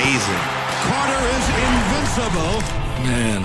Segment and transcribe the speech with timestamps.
[0.00, 0.44] amazing.
[0.88, 2.54] Carter is invincible.
[3.04, 3.42] Man,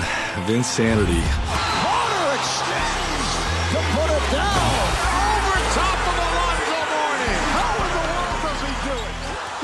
[0.48, 1.24] Vinsanity.
[1.52, 3.30] Carter extends
[3.74, 4.88] to put it down.
[5.36, 7.44] Over top of Alonzo Mourning.
[7.56, 9.16] How in the world does he do it?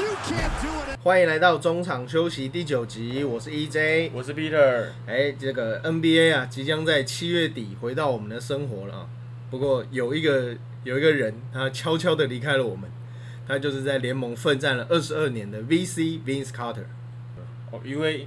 [0.04, 1.00] You can't do it.
[1.02, 4.12] 欢迎来到中场休息第九集，我是 EJ。
[4.14, 9.06] 我是 Peter，哎，这个 NBA 啊，即将在七月底回到我们的生活了啊。
[9.50, 12.92] 不过有一个有一个人，他悄悄的离开了我们，
[13.52, 16.86] 他就是在联盟奋战了二十二年的 VC Vince Carter。
[17.70, 18.26] 哦，因为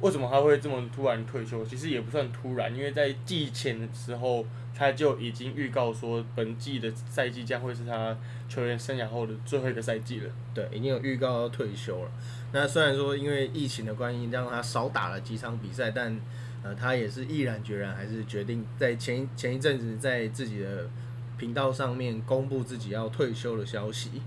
[0.00, 1.62] 为什么他会这么突然退休？
[1.66, 8.16] 其实也不算突然，因为在季前的时候他就已经预告说，本季的赛季将会是他
[8.48, 10.30] 球员生涯后的最后一个赛季了。
[10.54, 12.10] 对，已经有预告要退休了。
[12.52, 16.18] 那虽然说因为疫情的关系，让他少打了几场比赛，但
[16.62, 20.88] 呃，他也是毅然决然，还是决定在前前一阵子在自己的
[21.36, 24.22] 频道上面公布自己要退休的消息。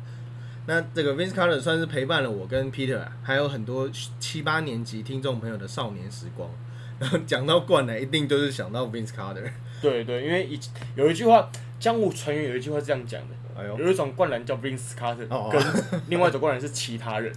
[0.69, 3.89] 那这个 Vince Carter 算是陪伴了我跟 Peter，、啊、还有很多
[4.19, 6.47] 七八年级听众朋友的少年时光。
[6.99, 9.49] 然 后讲到灌篮，一定都是想到 Vince Carter。
[9.81, 10.59] 对对，因为一
[10.95, 15.59] 有一句话，江湖传言有一句话是这样讲的，哎呦，有一种灌篮叫 Vince Carter，哦跟
[16.07, 17.33] 另外一种灌篮是其他人。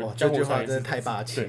[0.00, 1.46] 哇，这句话真是太霸气。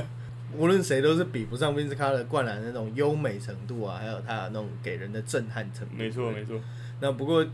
[0.58, 5.94] 无论谁都是比不上 Vince Carter 灌篮那种优美程度啊，还有他的那种给人的震撼程度。
[5.96, 6.60] 没错没错。
[7.00, 7.46] 那不过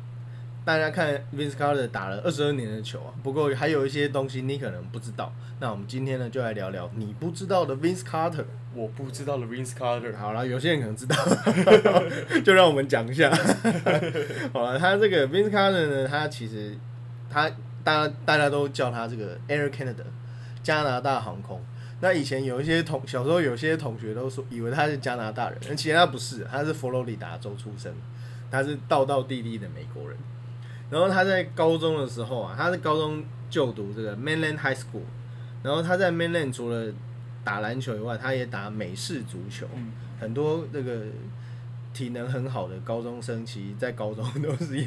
[0.64, 5.30] 大家看 Vince Carter 打了二十二年的球啊，不过还有一些东西你可能不知道。
[5.60, 8.44] 那我们今天呢就来聊聊你不知道的 Vince Carter。
[8.74, 11.14] 我不知道的 Vince Carter，好了，有些人可能知道，
[12.42, 13.30] 就让我们讲一下。
[14.52, 16.76] 好了，他这个 Vince Carter 呢，他其实
[17.30, 17.48] 他
[17.84, 20.04] 大家大家都叫他这个 Air Canada
[20.62, 21.62] 加拿大航空。
[22.00, 27.94] 那以前有一些同小时候有些同学都说以为他是加拿大人，但其实他不是，他是佛罗里达州出生，
[28.50, 30.18] 他是道道地地的美国人。
[30.90, 35.02] 然后他在高中的时候啊，他在高中就读这个 Mainland High School，
[35.62, 36.92] 然后他在 Mainland 除了
[37.42, 39.66] 打篮球以外，他也打美式足球。
[39.74, 41.02] 嗯很多这个
[41.92, 44.86] 体能很好的高中生，其实在高中 都是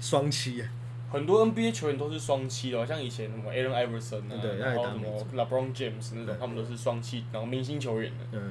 [0.00, 0.68] 双七啊。
[1.10, 8.24] 很多 NBA 球员都是双七的哦，像以前什么 Allen Iverson 啊，对他然后什么 LeBron James 那种，他们都是双七，然后明星球员的。
[8.32, 8.50] 嗯，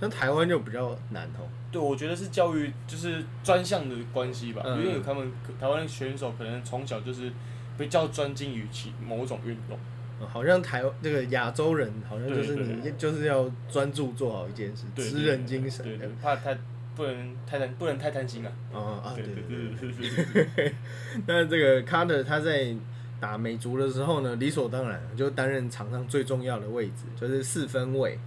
[0.00, 1.46] 那台湾就比较难哦。
[1.72, 7.32] 对，我觉得是教育就是专项的关系吧，嗯因为他们台湾选手可能从小就是
[7.78, 9.76] 比较专精于其某种运动。
[9.76, 16.58] 嗯好像台那个亚洲人，好像就是你就是要专注做好一件事，对，职人精神对对，怕太
[16.94, 18.52] 不能太贪，不能太贪心啊。
[18.70, 19.90] 啊啊，对对对对。
[19.90, 20.74] 对对对对。
[21.26, 22.76] 那这个 Carter 他在
[23.18, 28.18] 打美足的时候呢，理所当然就担任场上最重要的位置，就是四分卫。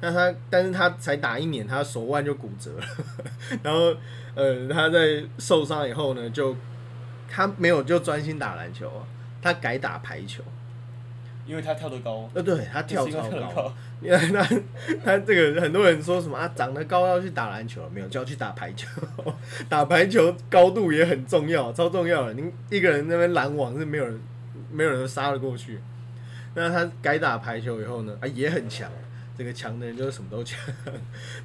[0.00, 2.84] 那他，但是他才打一年，他手腕就骨折了。
[3.62, 3.94] 然后，
[4.34, 6.56] 呃，他在受伤以后呢，就
[7.28, 9.04] 他没有就专心打篮球啊，
[9.42, 10.42] 他改打排球。
[11.46, 14.42] 因为他跳得高，呃，对他跳超高为跳得高，因为他
[15.04, 18.86] 他这个很多人说什么啊，长得高要去打篮球，没有就要去打排球，
[19.68, 22.34] 打排球高度也很重要，超重要的。
[22.34, 24.20] 你一个人那边拦网是没有人
[24.70, 25.80] 没有人杀得过去。
[26.54, 28.88] 那他改打排球以后呢，啊也很强，
[29.40, 30.60] 这个强的人就是什么都强。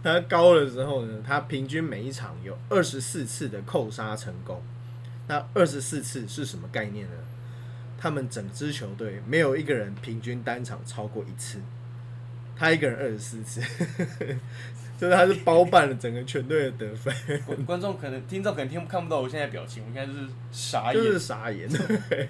[0.03, 4.61] 他高了之后呢，他平均每一场有二十四次的扣杀成功。
[5.29, 7.15] 那二十四次是什么概念呢？
[7.97, 11.61] 他们整支球队没有一个人平均单场超过一次，
[12.53, 13.61] 他一个人二十四次，
[14.97, 17.13] 就是他是包办了整个全队的得分，
[17.45, 21.03] 观观众可能听众可能听看不到我现在表情，我现在就是傻眼。
[21.03, 21.67] 就是傻眼。
[21.69, 22.29] 对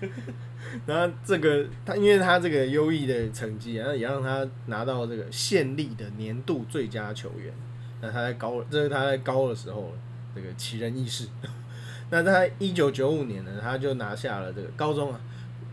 [0.85, 7.53] 然后这个他因为他这个优异的成绩，然后也让他拿到这个县立的年度最佳球员。
[8.01, 9.93] 那他在高，这是他在高的时候
[10.35, 11.27] 这个奇人异事。
[12.09, 15.21] 那在一九九五年呢，他就拿下了这个高中啊，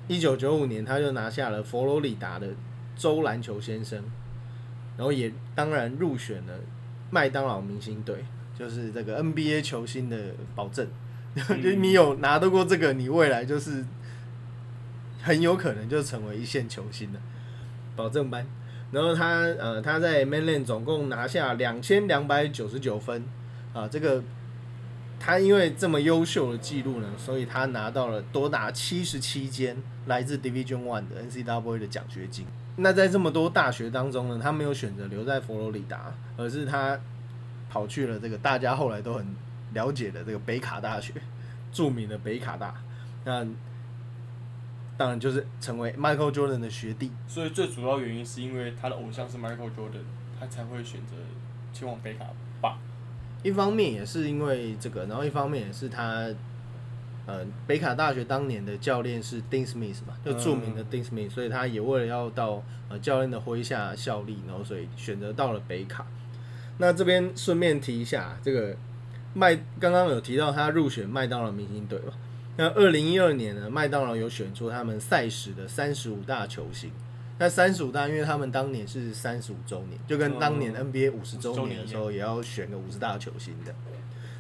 [0.08, 2.48] 一九九五年他就拿下了佛罗里达的
[2.94, 4.02] 州篮球先生，
[4.97, 6.54] 然后也当然入选了
[7.12, 8.25] 麦当劳明星队，
[8.59, 10.17] 就是这个 NBA 球星的
[10.55, 10.88] 保证。
[11.37, 13.85] 就 你有拿到过这个，你未来就是
[15.23, 17.20] 很有可能就成为一线球星的
[17.94, 18.47] 保证班。
[18.91, 23.23] 然后他呃他在 Mainland 总共拿下两千两百九十九分
[23.75, 24.23] 啊，这个
[25.20, 29.76] 他因为这么优秀的记录呢，所以他拿到了多达七十七间
[30.06, 32.47] 来自 Division One 的 NCAA 的奖学金。
[32.76, 36.98] 那在这么多大学当中呢，他没有选择留在佛罗里达，而是他
[37.69, 39.26] 跑去了这个大家后来都很
[39.74, 41.12] 了解的这个北卡大学，
[41.72, 42.74] 著名的北卡大。
[43.24, 43.46] 那
[44.96, 47.10] 当然就是成为 Michael Jordan 的学弟。
[47.28, 50.04] 所以最主要原因是因为他的偶像是 Michael Jordan，
[50.38, 51.16] 他才会选择
[51.72, 52.26] 前往北卡
[52.60, 52.78] 吧。
[53.42, 56.28] 一方面也是因为这个，然后一方面也是他
[57.26, 66.06] 呃北卡大学当年的教练是 Dean Smith 嘛，就著名的 Dean Smith，、所以他也为了要到呃教练的麾下效力，然后所以选择到了北卡。
[66.78, 68.76] 那这边顺便提一下，这个
[69.34, 72.12] 麦刚刚有提到他入选麦当劳明星队嘛？
[72.56, 76.90] 那二零一二年呢，麦当劳有选出他们赛时的三十五大球星。
[77.38, 83.74] 那三十五大，因为他们当年是三十五周年，就跟当年嗯 NBA 五十周年的时候也要选个五十大球星的。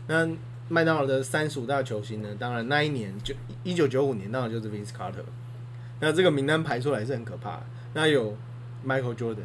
[0.06, 0.28] 那
[0.72, 5.22] 麦当劳的三十五大球星呢，当然那一年就一九九五年，当然就是 Vince Carter。
[6.00, 7.62] 那这个名单排出来是很可怕的。
[7.92, 8.34] 那有
[8.82, 9.44] Michael Jordan，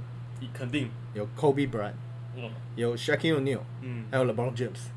[0.53, 1.91] 肯定，有 Kobe Bryant，
[2.37, 4.87] 嗯有 Shaquille O'Neal，嗯，还有 LeBron James。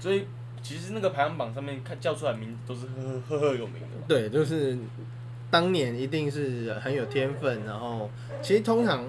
[0.00, 0.24] 所以
[0.60, 3.88] 其实那个排行榜上面看叫出来名字都是赫赫赫有名的。
[4.08, 4.76] 对，就是
[5.52, 8.10] 当年一定是很有天分，然后
[8.42, 9.08] 其实通常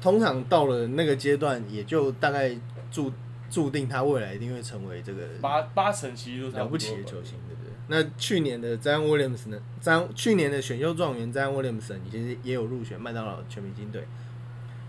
[0.00, 2.56] 通常到了那个阶段，也就大概
[2.92, 3.12] 注
[3.50, 7.72] 注定他未来一定会成为这个八八成其实都差了不起的球星，对不对？
[7.88, 9.58] 那去年的 Zion Williams 呢？
[9.80, 14.04] 詹去年的选秀状元 Zion Williamson 其实也有入选麦当劳全明星队，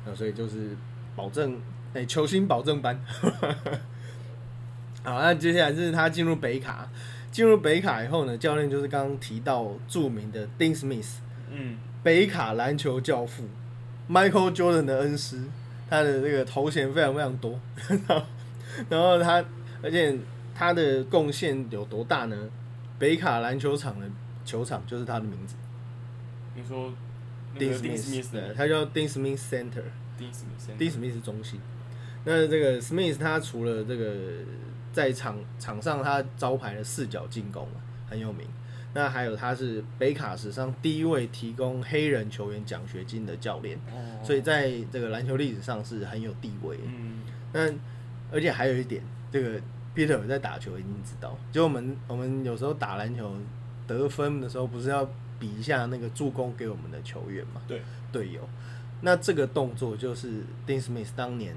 [0.06, 0.76] 那所以就是
[1.16, 1.60] 保证
[1.94, 3.00] 哎、球星保证班。
[5.04, 6.90] 好，那接下来是他进入北卡，
[7.32, 11.14] 进入北卡以后呢，教练就是刚刚提到著名的 Dean Smith，
[11.50, 13.46] 嗯，北卡篮球教父
[14.10, 15.42] ，Michael Jordan 的恩师，
[15.90, 17.58] 他的这个头衔非常非常多，
[18.90, 19.44] 然后他，
[19.82, 20.18] 而且
[20.54, 22.50] 他的贡献有多大呢？
[23.00, 24.10] 北卡篮球场的
[24.44, 25.56] 球场就是他的名字
[26.56, 26.92] 你说
[28.32, 29.84] 对，他叫 Dean Smith Center。
[30.18, 31.60] 丁 Smith，Dean Smith 是中心。
[32.26, 34.16] 那这个 Smith 他除了这个
[34.92, 37.78] 在场场上他招牌的四角进攻啊
[38.10, 38.48] 很有名，
[38.96, 46.84] 那还有他是北卡史上第一位提供黑人球员奖学金的教练，哦所以在这个篮球历史上是很有地位的。
[46.88, 47.22] 嗯，
[47.54, 47.70] 那
[48.32, 49.02] 而且还有一点，
[49.32, 49.60] 这个
[49.96, 53.34] Peter 在打球已经知道，就我们我们有时候打篮球
[53.88, 55.10] 得分的时候，不是要
[55.40, 57.62] 比一下那个助攻给我们的球员嘛？
[57.68, 57.82] 对，
[58.12, 58.42] 队友。
[59.02, 61.56] 那这个动作就是 Dean Smith 当年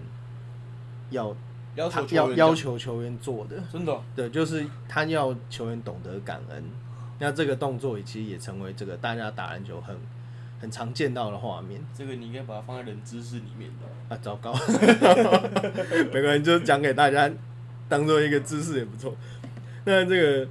[1.10, 1.34] 要
[1.74, 6.62] 要求球员讲要要求球员做的，真的哦对，就是他要球员懂得感恩。
[7.18, 9.96] 那这个动作其实也成为这个大家打篮球很
[10.60, 13.86] 很常见到的画面这个你应该把它放在冷知识里面的。
[14.10, 14.18] 啊！
[14.20, 14.52] 糟糕，
[16.12, 17.30] 没关系，就讲给大家
[17.88, 19.14] 当做一个知识也不错。
[19.84, 20.48] 那这个，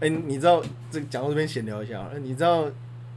[0.00, 2.64] 哎、你知道这个讲到这边闲聊一下好了，你知道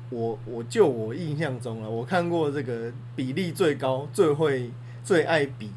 [0.10, 4.70] 我我就我印象中了，我看过这个比例最高、最会、
[5.02, 5.70] 最爱比比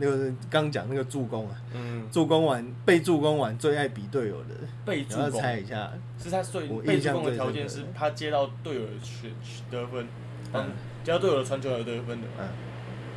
[0.00, 4.54] 那个刚讲那个助攻啊，嗯，助攻完被助攻完最爱比队友的，
[4.84, 5.32] 被助攻。
[5.32, 9.30] 猜一下，是他最我被助印象最攻的条件是他接到队友的选
[9.70, 10.06] 得分，
[11.04, 12.26] 接到队友的传球而得分的。
[12.38, 12.48] 嗯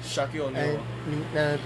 [0.04, 0.78] ，Shaquille 哎、O'Neal，
[1.08, 1.58] 你那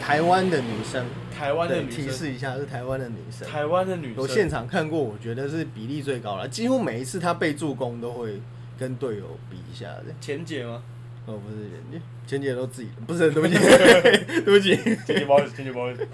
[0.00, 8.40] 台湾的女生，台湾的，女生，提示一下是台湾的女生，台湾的女生，我现场看过，我觉得是比例最高了，几乎每一次她被助攻都会
[8.78, 10.04] 跟队友比一下的。
[10.20, 10.82] 前姐吗？
[11.26, 14.76] 哦，不是人家，前姐都自己，不是，对不起， 对不起，
[15.06, 16.06] 前姐不好意思，前姐不好意思。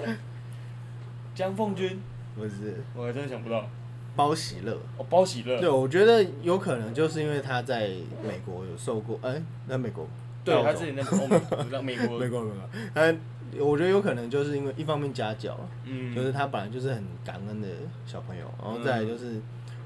[1.34, 2.00] 江凤君，
[2.36, 3.68] 不是我还真的想不到。
[4.16, 4.72] 包喜乐。
[4.98, 7.88] 哦，包喜乐，对，我觉得有可能就是因为他在
[8.22, 10.06] 美国有受过，哎、在美国，
[10.44, 12.54] 对，他自己那个欧美，美国， 美国，美国，
[12.94, 13.14] 他
[13.58, 17.68] 我觉得有可能就是因为一方面家教啊，嗯，就是他本来就是很感恩的
[18.04, 19.40] 小朋友，然后再来就是，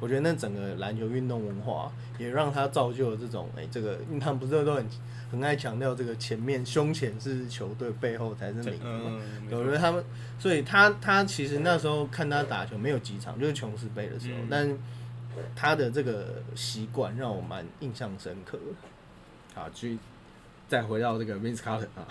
[0.05, 4.87] 我觉得那整个篮球运动文化也让他造就了这种，哎、这个因为他们不是都很
[5.33, 9.19] 很爱强调这个前面胸前是球队，背后才是名嘛。
[9.19, 10.05] 嗯，我觉得他们，
[10.39, 14.79] 所以他他其实那时候看他打球没有几场，就是琼斯杯的时候，嗯但
[15.57, 19.59] 他的这个习惯让我蛮印象深刻的。
[19.59, 19.97] 好，去
[20.69, 22.07] 再回到这个 Vince Carter 啊，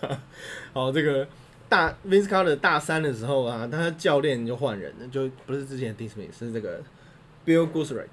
[0.72, 1.28] 好，这个
[1.68, 6.80] 大 Vince Carter 大三的时候啊，他教练就换人了，就不是之前的 Dean Smith，是这个
[7.44, 8.06] Bill Guthrie。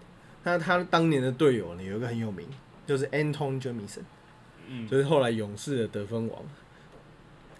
[0.43, 2.47] 那他当年的队友呢，有一个很有名，
[2.85, 4.01] 就是 Anton Jamison。
[4.67, 6.43] 嗯，就是后来勇士的得分王。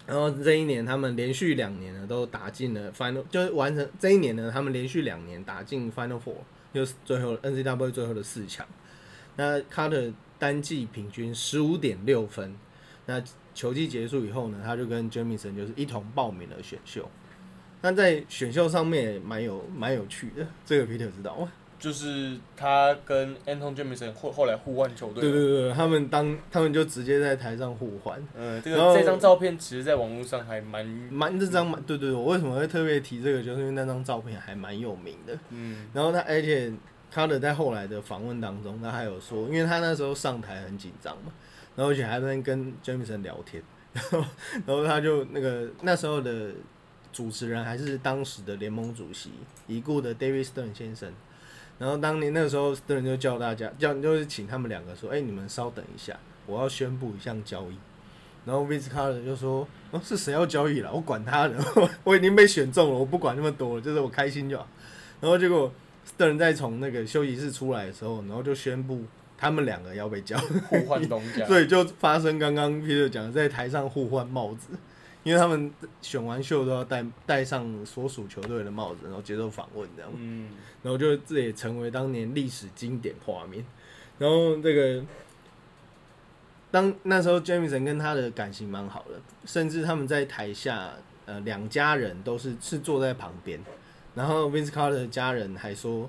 [0.06, 6.38] 然后这一年，他们连续两年呢都打进了 Final，就是完成这一年呢，他们连续两年打进 Final Four，
[6.74, 8.66] 就是最后 NCAA 最后的四强。
[9.36, 12.54] 那他的单季平均十五点六分。
[13.06, 13.22] 那
[13.54, 17.08] 球季结束以后呢，他就跟 Jamison 就是一同报名了选秀。
[17.80, 21.52] 那在选秀上面也蛮有蛮有趣的，这个 Peter 知道吗？
[21.82, 28.24] 就是他跟 Anton Jamison 后后来互换球队，对对对，他们当他们就直接在台上互换。
[28.36, 35.36] 嗯，这个这张照片其实在网络上还蛮，蛮这张蛮对对对，我为什么会特别提这个，就是因为那张照片还蛮有名的。
[35.50, 36.72] 嗯，然后他而且
[37.10, 41.32] 他的在后来的访问当中，他还有说，因为他那时候上台很紧张嘛，
[41.74, 43.60] 然后而且还在跟 Jameson 聊天，
[43.92, 44.24] 然 后
[44.66, 46.52] 然后他就那个那时候的
[47.12, 49.32] 主持人还是当时的联盟主席
[49.66, 51.12] 已故的 David Stern 先生。
[51.82, 57.76] 然后当年那个时候，Stern 就叫大家叫就是请他们两个说：“哎、你们稍等一下，我要宣布一项交易。”
[58.46, 60.92] 然后 Vince Carter 就说：“哦，是谁要交易了？
[60.92, 61.58] 我管他的，
[62.04, 64.68] 我已经被选中了，我不管那么多了，就是我开心就好。”
[65.20, 65.72] 然后结果
[66.16, 69.02] Stern 在从那个休息室出来的时候，然后就宣布
[69.36, 70.38] 他们两个要被交。
[70.68, 71.44] 互换东家。
[71.50, 74.68] 所以就发生刚刚 Peter 讲的，在台上互换帽子，
[75.22, 80.50] 因为他们选完秀都要戴戴上所属球队的帽子，然后接受访问这样，嗯，
[80.82, 83.64] 然后就这也成为当年历史经典画面。
[84.18, 85.04] 然后这个
[86.70, 90.92] 当那时候 Jamison 跟他的感情蛮好的，甚至他们在台下
[91.26, 93.60] 呃两家人都是是坐在旁边，
[94.14, 96.08] 然后 Vince Carter 的家人还说。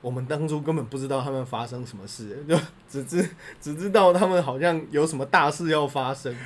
[0.00, 2.54] 我们当初根本不知道他们发生什么事，就
[2.86, 3.26] 只知
[3.58, 6.36] 只知道他们好像有什么大事要发生，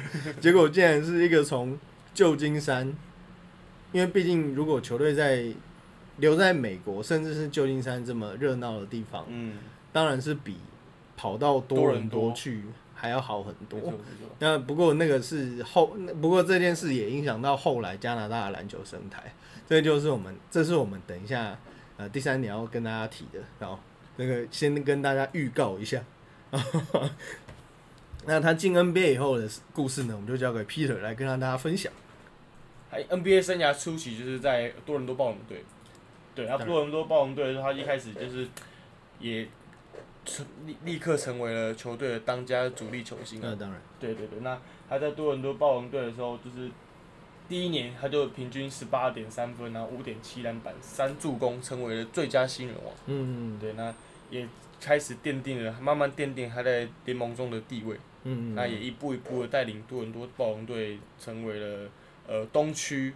[0.41, 1.77] 结果竟然是一个从
[2.19, 2.85] 旧金山，
[3.93, 5.47] 因为毕竟如果球队在
[6.17, 9.57] 留在美国，甚至是旧金山这么热闹的地方，嗯，
[9.93, 10.57] 当然是比
[11.17, 13.95] 跑到多伦多去还要好很多。
[14.41, 19.33] 那不过那个是后，那不过这件事也影响到后来加拿大的篮球生态。
[19.69, 21.57] 这就是我们，这是我们等一下
[21.99, 23.39] 呃第三点要跟大家提的。
[23.61, 23.79] 然后
[24.17, 26.03] 那个先跟大家预告一下。
[28.27, 31.93] 那他进 NBA 以后的故事呢，我们就交给 Peter 来跟大家分享。
[32.91, 35.63] 还 NBA 生涯初期就是在多伦多暴龙队，
[36.35, 38.49] 对，他多伦多暴龙队，他一开始就是
[39.21, 39.47] 也
[40.25, 43.57] 成立立刻成为了球队的当家主力球星啊那。
[43.57, 46.71] 当然，对对对，那他在多伦多暴龙队的时候，就是
[47.49, 52.95] 第一年他就平均十八点三分，然后五点七篮板、三助攻，成为了最佳新人王。
[53.07, 53.95] 嗯对，那
[54.31, 54.47] 也
[54.81, 57.97] 开始奠定了，慢慢奠定他在联盟中的地位。
[58.25, 61.89] 嗯，那也一步一步的带领多伦多暴龙队成为了
[62.29, 63.13] 呃东区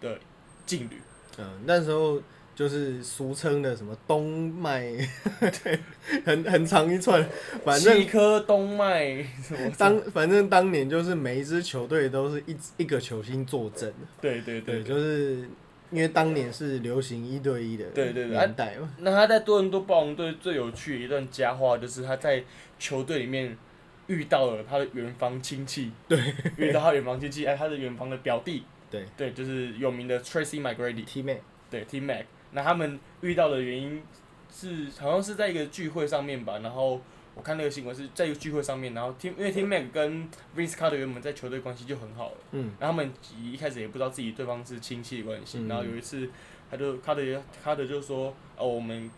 [0.00, 0.18] 的
[0.64, 0.96] 劲旅。
[1.36, 2.22] 嗯，那时候
[2.54, 4.82] 就是俗称的什么东脉，
[5.64, 5.78] 对，
[6.24, 7.26] 很很长一串，
[7.64, 15.48] 反正七颗东脉什么当反正当年就是每一支球队都是一一个球星坐镇，对对对，对，就是
[15.90, 22.44] 因为当年是流行一对一的对对对年代嘛，那他在多伦多暴龙队最有趣的一段佳话，就是他在
[22.78, 23.56] 球队里面
[24.06, 26.18] 遇到了他的远房亲戚，对，
[26.56, 29.04] 遇到他远房亲戚，哎，他的远房的表弟，对。
[29.16, 31.40] 对，就是有名的 Tracy McGrady，，T 妹，
[31.70, 32.24] 对 T Mac。
[32.52, 34.02] 那他们遇到的原因
[34.50, 37.00] 是好像是在一个聚会上面吧，然后
[37.34, 42.36] 我看那个新闻是在一个聚会上面，然后 T 因为 T Mac 跟 Vince Carter 原本在球队关系就很好了。
[42.50, 42.72] 嗯。
[42.78, 45.68] 然后他们一开始也不知道自己对方是亲戚的关系，嗯。
[45.68, 46.28] 然后有一次，
[46.70, 47.22] 他就卡德
[47.64, 49.10] 卡德就说，哦，我们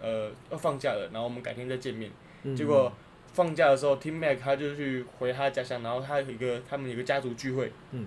[0.00, 2.10] 呃要放假了，然后我们改天再见面。
[2.44, 2.56] 嗯。
[2.56, 2.90] 结果
[3.38, 8.04] 放假的时候，Tim Mac 他就去回他家乡，然后他有一个他们有一个家族聚会，嗯，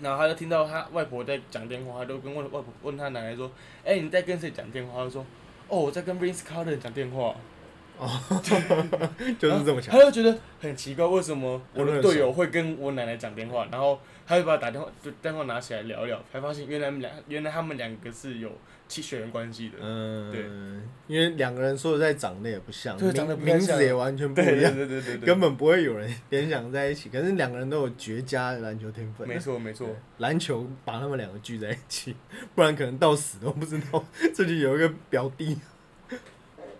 [0.00, 3.50] 然后他就听到他外婆在讲电话，他就跟外外婆问他奶奶说，
[3.84, 5.00] 哎、你在跟谁讲电话？
[5.00, 5.26] 他就说，
[5.68, 7.36] 哦，我在跟 Vince Carter 讲电话。
[9.38, 13.68] 就是这么巧他，就觉得很奇怪，为什么我的队友会跟我奶奶讲电话？
[13.70, 18.56] 然后他就把打电话就电话拿起来聊聊，才发现原来他们两原来他们两个是有气
[18.90, 19.76] 血缘关系的。
[19.80, 20.42] 嗯，对
[21.06, 29.88] 因为两个人说实在长得也不像，名对长得不太名字也完全不一样，对对对对，根本不会有人联想在一起，可是两个人都有绝佳的篮球天分，没错没错。
[30.18, 32.16] 篮球把他们两个聚在一起，
[32.54, 35.58] 不然可能到死都不知道自己有一个表弟。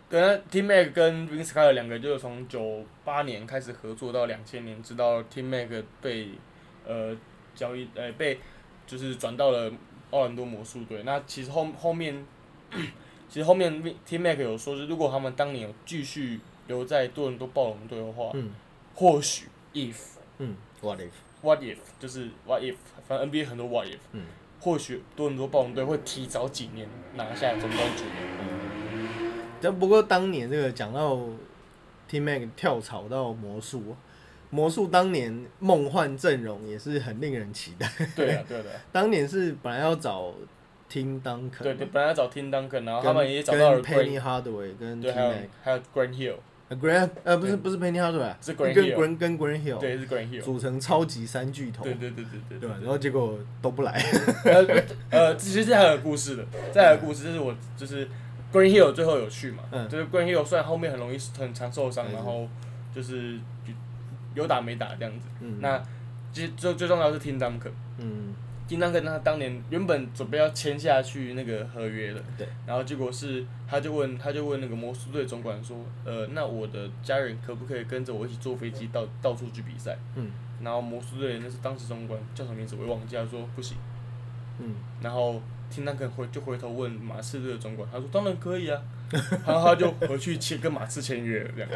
[0.08, 5.68] 对，那 T Mac 跟 Vince Carter 两个就是从九八年开始合作到两千年，直到 T Mac
[6.02, 6.30] 被
[6.84, 7.16] 呃
[7.54, 8.40] 交易呃被
[8.88, 9.72] 就是转到了
[10.10, 11.02] 奥兰多魔术队。
[11.04, 12.24] 那其实后后面
[13.28, 18.50] 其实后面 T Mac 有说，是如果他们当年有继续留在多伦多暴龙队的话，嗯
[18.94, 19.94] 或许 if
[20.38, 22.74] 嗯，What if？what if 就是 what if，
[23.06, 24.24] 反正 NBA 很多 what if，嗯
[24.60, 28.06] 或许多伦多暴龙队会提早几年拿下总冠军。
[29.60, 31.18] 但不过当年这个讲到
[32.08, 33.96] T Mac 跳槽到魔术，
[34.50, 37.88] 魔术当年梦幻阵容也是很令人期待。
[38.16, 38.64] 对啊，对啊。
[38.92, 40.32] 当年是本来要找
[40.90, 45.32] Tim Duncan，对对，本来要找 Tim Duncan，然后他们也找到了 Penny Hardaway 跟对，还有。
[45.62, 46.34] 还有 Grant Hill，
[46.68, 52.76] 呃 Grant 呃不是不是 Penny Hardaway，啊是 Grant 跟 Hill Grant 跟 Grant Hill 对，是 Grant Hill，组成超级三巨头，对对对对对对吧？
[52.80, 53.92] 然后结果都不来，
[54.44, 58.04] 呃呃，其实这还有故事的，这还有故事，就是我就是
[58.52, 59.88] Grant Hill 最后有去嘛，嗯。
[59.88, 62.48] 就是 Grant Hill 虽然后面很容易很常受伤，嗯然后
[62.92, 63.38] 就是
[64.34, 65.28] 有打没打这样子。
[65.40, 65.82] 嗯，那
[66.32, 67.72] 其实最最重要是 Tim Duncan。
[67.98, 68.34] 嗯
[68.68, 79.98] Tim Duncan 他当年原本准备要签下去那个合约的，对，然后结果是他就问他就问那个魔术队总管说，呃，那我的家人可不可以跟着我一起坐飞机到到处去比赛？
[80.14, 80.30] 嗯
[80.62, 83.76] 然后魔术队那是当时总管叫什么名字我也忘记，他说不行，
[84.60, 88.82] 嗯，然后听那个回就回头问马刺队的总管，他说当然可以啊，
[89.46, 91.70] 然后他就回去签跟马刺签约了，这样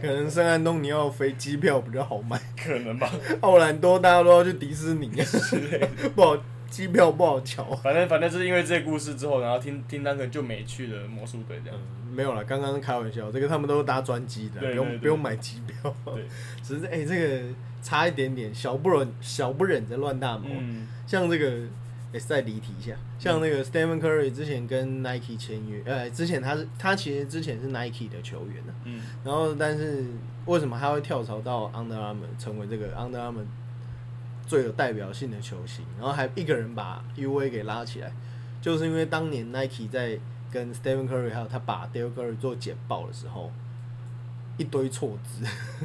[0.00, 3.10] 可能圣安东尼奥飞机票比较好卖，可能吧。
[3.40, 6.36] 奥兰多大家都要去迪士尼之类的，不好
[6.70, 7.64] 机票不好瞧。
[7.76, 11.78] 反正反正就是因为这个故事之后，然后听听那个就没去了魔术队这样。
[12.06, 15.94] 嗯，没有了，刚刚开玩笑，这个他们都是搭专机的，不用不用买机票。
[16.04, 16.24] 对，
[16.62, 17.44] 只是哎、这个
[17.82, 20.48] 差一点点，小不忍小不忍则乱大谋。
[20.50, 21.68] 嗯像这个，
[22.14, 29.02] 哎、再离题一下，像那个 Stephen Curry 之前跟 Nike 签约，呃，之前他是他其实之前是 Nike 的球员呢、嗯。
[29.24, 30.04] 然后但是
[30.46, 33.44] 为什么他会跳槽到 Under Armour 成为这个 Under Armour
[34.46, 38.12] 最有代表性的球星，然后还一个人把 UA 给拉起来，
[38.62, 40.16] 就是因为当年 Nike 在
[40.52, 43.50] 跟 Stephen Curry 还有他把 Dale Curry 做简报的时候，
[44.56, 45.44] 一堆错字，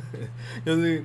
[0.64, 1.04] 就是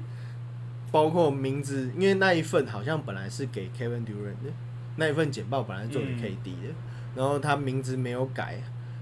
[0.93, 4.53] 包括名字，因为那一份好像本来是给 Kevin Durant 的，
[4.97, 6.75] 那一份简报本来做给嗯 KD 的，
[7.15, 8.61] 然后他名字没有改，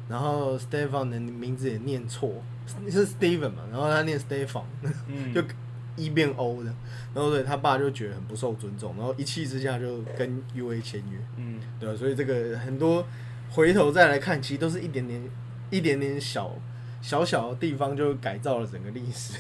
[0.09, 2.43] 然后 Stephen 的名字也念错，
[2.91, 4.63] 是 Steven 嘛，然后他念 Stephen，
[5.09, 5.43] 嗯， 就
[5.97, 6.75] 一变 O 的，
[7.15, 11.61] 然后所以他爸就觉得很不受尊重，然后一气之下就跟 UA 签约，嗯。
[11.79, 13.05] 对吧、所以这个很多
[13.51, 15.21] 回头再来看，其实都是一点点、
[15.69, 16.55] 一点点小
[17.01, 19.35] 小小的地方，就改造了整个历史。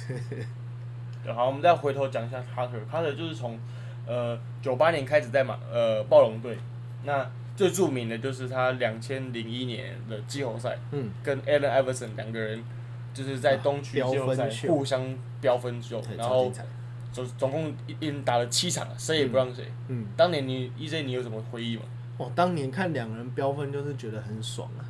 [1.23, 3.57] 对好，我们再回头讲一下 Carter，Carter 就是从
[4.07, 6.57] 呃九八年开始在马呃暴龙队，
[7.05, 12.63] 那最著名的就是他两千零一年的季后赛，嗯，跟 Allen Iverson 两个人
[13.13, 15.03] 就是在东区季后赛互相
[15.41, 16.53] 飙分秀，对然后。
[17.13, 19.71] 总总共一一人打了七场，谁也不让谁。
[19.89, 21.83] 嗯，当年你 EJ 你有什么回忆吗？
[22.17, 24.81] 哦，当年看两个人飙分就是觉得很爽啊，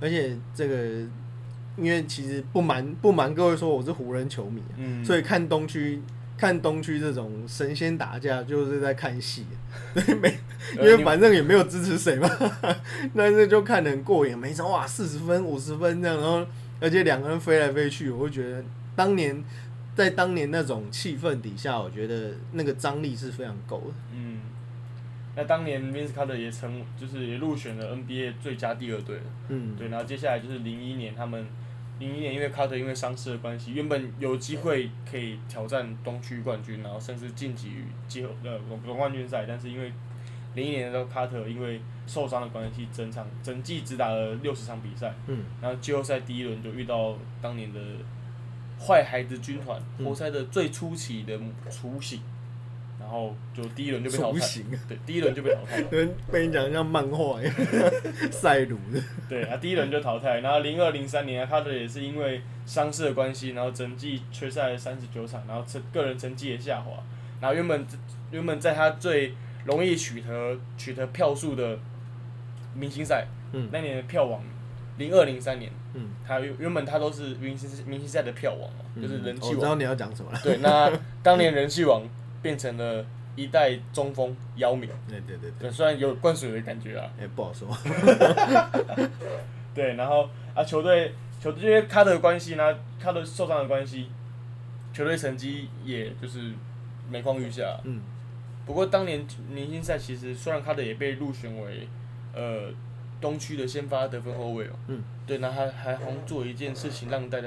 [0.00, 0.74] 而且这个，
[1.76, 6.02] 因为其实不瞒不瞒各位说，我是湖人球迷、啊，嗯所以看东区
[6.38, 9.44] 看东区这种神仙打架就是在看戏，
[9.92, 10.32] 对没？
[10.76, 12.30] 因为反正也没有支持谁嘛，
[13.14, 16.46] 但是就看得很过瘾，每场哇四十分五十分这样，然后
[16.80, 18.62] 而且两个人飞来飞去，我会觉得
[18.94, 19.42] 当年
[19.96, 23.94] 在当年那种气氛底下，我觉得那个张力是非常够的。
[24.14, 24.38] 嗯，
[25.34, 29.22] 那当年 Vince Carter 也成就是也入选了 NBA 最佳第二队了。
[29.48, 31.44] 嗯，对，然后接下来就是零一年，他们
[31.98, 39.92] 零一年因为卡特因为伤势的关系，原本有机会可以挑战东区冠军，然后甚至晋级于季后呃总总冠军赛，但是因为
[40.54, 47.80] 零一年的时候卡特因为受伤的关系，整场整季只打了六十场比赛，嗯，然后季后赛第一轮就遇到当年的
[48.80, 50.06] 坏孩子军团，嗯。
[50.06, 52.20] 活塞的最初期的雏形，
[53.08, 55.84] 然后就第一轮就被淘汰，对，第一轮就被淘汰了。
[55.88, 57.54] 跟被你讲像漫画一样，
[58.30, 67.02] 赛鲁的，对，他第一轮就淘汰，然后零二零三年，他的也是因为伤势的关系，然后整季缺赛三十九场，然后成个人成绩也下滑，
[67.40, 67.86] 然后原本
[68.30, 69.32] 原本在他最
[69.64, 71.78] 容易取得取得票数的
[72.74, 73.70] 明星赛，嗯。
[73.72, 74.42] 那年的票王，
[74.98, 80.38] 零二零三年，嗯，他原原本他都是明星明星赛的票王嘛，就是人气王，我知道你要讲什么了。
[80.42, 80.92] 对，那
[81.22, 82.02] 当年人气王
[82.42, 83.04] 变成了
[83.36, 87.68] 一代中锋姚明，对对对对，虽然有灌水的感觉啊，哎、不好说。
[89.74, 94.08] 对，然后啊，球队球队因为他的关系呢，他的受伤的关系，
[94.92, 96.52] 球队成绩也就是
[97.08, 97.78] 每况愈下。
[97.84, 98.00] 嗯，
[98.66, 101.86] 不过当年明星赛其实虽然卡特也被入选为
[102.34, 102.72] 呃
[103.20, 107.46] 东区的先发得分后卫哦，嗯，对，那他还好像做了一件事情让大家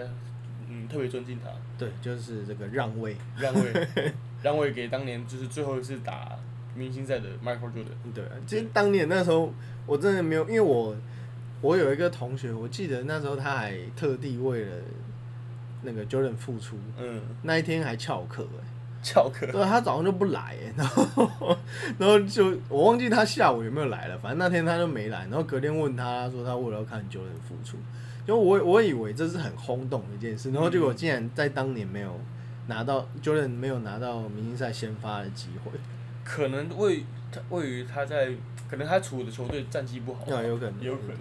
[0.69, 3.17] 嗯特别尊敬他，对，就是这个让位。
[3.37, 3.87] 让位
[4.41, 6.37] 让位给当年就是最后一次打
[6.75, 8.13] 明星赛的 Michael Jordan。
[8.13, 9.53] 对，其实当年那时候
[9.85, 10.95] 我真的没有，因为我
[11.61, 14.71] 我有一个同学，我记得那时候他还特地为了
[15.83, 18.65] 那个 Jordan 付出，嗯，那一天还翘课哎。
[19.03, 19.47] 翘课。
[19.51, 21.57] 对，他早上就不来 哎，然后
[21.97, 27.77] 然后就我忘记他下午有没有来了，反正那天他就没来，然后隔天问他，他说他为了要看 Jordan 复出，
[28.27, 32.15] 就我我以为这是很轰动的一件事，然后结果竟然在当年没有
[32.67, 35.71] 拿到 Jordan 没有拿到明星赛先发的机会，
[36.23, 38.31] 可能位他位于他在，
[38.69, 41.17] 可能他处的球队战绩不好，啊有可能有可能。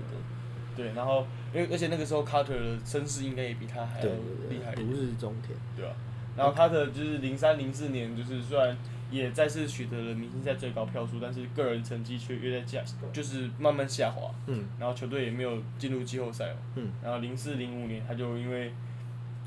[0.77, 4.07] 对，然后因为而且那个时候卡特的身世应该也比他还要
[4.49, 5.57] 厉害一点，如日中天。
[5.77, 5.93] 对吧、
[6.37, 8.77] 然后卡特就是零三零四年，就是虽然
[9.11, 14.31] 也再次取得了明星赛最高票数，但是个人成绩却越在下，就是慢慢下滑。
[14.47, 16.57] 嗯然后球队也没有进入季后赛哦。
[16.77, 16.93] 嗯。
[17.03, 18.73] 然后零四零五年，他就因为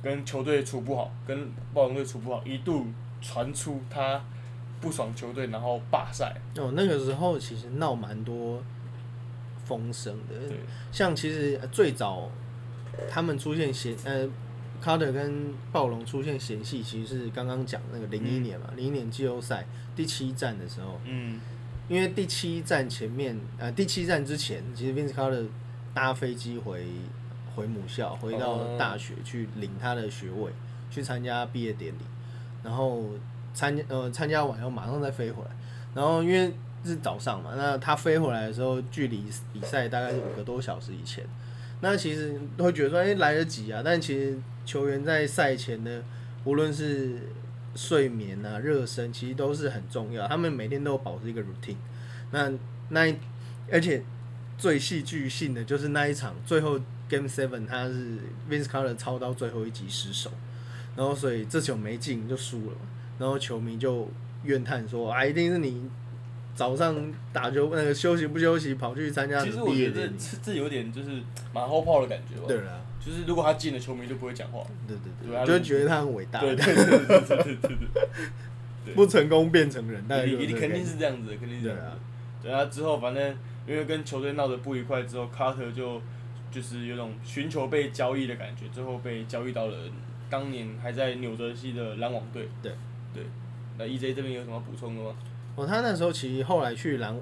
[0.03, 2.85] 跟球队处不好，跟暴龙队处不好，一度
[3.21, 4.21] 传出他
[4.81, 6.35] 不爽球队，然后罢赛。
[6.57, 8.61] 哦，那个时候其实闹蛮多
[9.65, 10.35] 风声的，
[10.91, 12.29] 像其实呃最早
[13.09, 14.27] 他们出现嫌呃，
[14.81, 21.39] 卡特跟暴龙出现嫌隙，其实是刚刚讲那个零一年嘛，零一、年季后赛第七站的时候，嗯，
[21.87, 25.47] 因因为第七站前面呃第七站之前，其实 Vince Carter
[25.93, 26.85] 搭飞机回
[27.55, 30.51] 回母校，回到哦大学去领他的学位，
[30.89, 31.99] 去参加毕业典礼，
[32.63, 33.03] 然后
[33.53, 35.51] 参呃参加完以后马上再飞回来，
[35.93, 41.23] 然后因为是早上嘛，那他飞回来的时候，距离比赛大概是五个多小时以前。
[41.81, 43.81] 那其实会觉得说，哎、来得及啊！
[43.83, 46.01] 但其实球员在赛前的，
[46.45, 47.29] 无论是
[47.75, 50.25] 睡眠啊、热身，其实都是很重要。
[50.25, 51.75] 他们每天都有保持一个 routine。
[52.31, 52.49] 那
[52.87, 53.13] 那一
[53.69, 54.01] 而且
[54.57, 56.79] 最戏剧性的就是那一场最后
[57.13, 58.17] Game Seven 他是
[58.49, 60.31] Vince Carter 操到最后一集失手，
[60.95, 62.77] 然后所以这球没进就输了，
[63.19, 64.09] 然后球迷就
[64.43, 65.89] 怨叹说啊，一定是你
[66.55, 66.95] 早上
[67.31, 69.43] 打球那个休息不休息跑去参加。
[69.43, 71.21] 其实我觉得这这有点就是
[71.53, 72.45] 马后炮的感觉吧。
[72.47, 72.79] 对啊。
[73.05, 74.63] 就是如果他进了，球迷就不会讲话。
[74.87, 76.39] 对对对，就觉得他很伟大。
[76.39, 77.77] 对对对对对对。
[78.95, 81.85] 不成功变成人，但一定肯定是这样子，肯定是这样子。
[82.41, 86.01] 对啊，之后反正因为跟球队闹得不愉快之后，Carter 就
[86.53, 89.77] 就是有种寻求被交易的感觉，最后被交易到了
[90.29, 92.47] 当年还在纽泽西的篮网队。
[92.61, 92.71] 对
[93.11, 93.23] 对，
[93.77, 95.15] 那 EJ 这边有什么补充的吗？
[95.55, 97.19] 哦，他那时候其实后来去篮，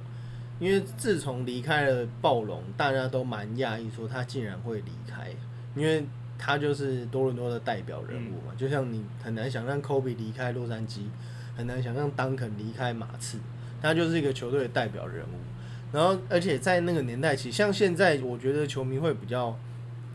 [0.60, 5.30] 因为自从离开了暴龙，大家都蛮讶异，说他竟然会离开，
[5.76, 6.06] 因为
[6.38, 11.02] 他就是多伦多的代表人物嘛，就像你很难想象科比离开洛杉矶，
[11.56, 13.38] 很难想象当肯离开马刺，
[13.82, 15.51] 他就是一个球队的代表人物。
[15.92, 19.58] 然后，而且在那个年代起，像现在，我觉得球迷会比较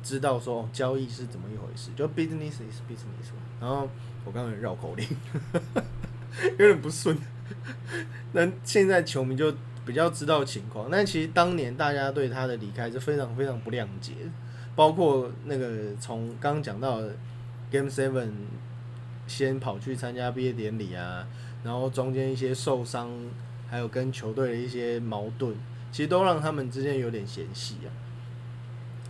[0.03, 3.43] 知道说、交易是怎么一回事，就 business is business 嘛。
[3.61, 3.89] 然后
[4.25, 5.07] 我刚刚绕口令，
[6.59, 7.17] 有点不顺。
[8.33, 9.53] 那现在球迷就
[9.85, 14.13] 比较知道情况，但其实当年大家对他的离开是非常非常不谅解，
[14.75, 17.01] 包括那个从刚刚讲到
[17.71, 18.31] Game Seven
[19.27, 21.27] 先跑去参加毕业典礼啊，
[21.63, 23.11] 然后中间一些受伤，
[23.69, 25.55] 还有跟球队的一些矛盾，
[25.93, 27.89] 其实都让他们之间有点嫌隙啊。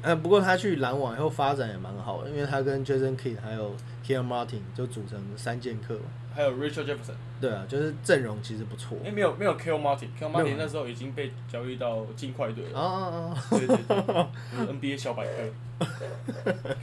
[0.02, 3.74] 呃，不过他去篮网以后发展也蛮好的，因为他跟 Jason Kidd 还有
[4.06, 6.04] Keon Martin 就组成三剑客嘛。
[6.34, 9.04] 还有 Richard Jefferson，对啊，就是阵容其实不错因。
[9.06, 12.78] 为没有没有 Kill Martin，Kill Martin 那时候已经被交易到金块队了。
[12.78, 13.44] 啊啊啊！
[13.50, 14.66] 对对对，
[14.96, 15.86] NBA 小百科。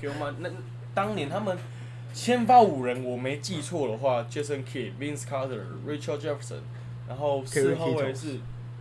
[0.01, 0.33] Kier Martin？
[0.39, 0.49] 那
[0.95, 1.55] 当年他们
[2.11, 6.61] 先发五人，我没记错的话，Jason Kidd、Vince Carter、Richard Jefferson，
[7.07, 8.39] 然后四号位是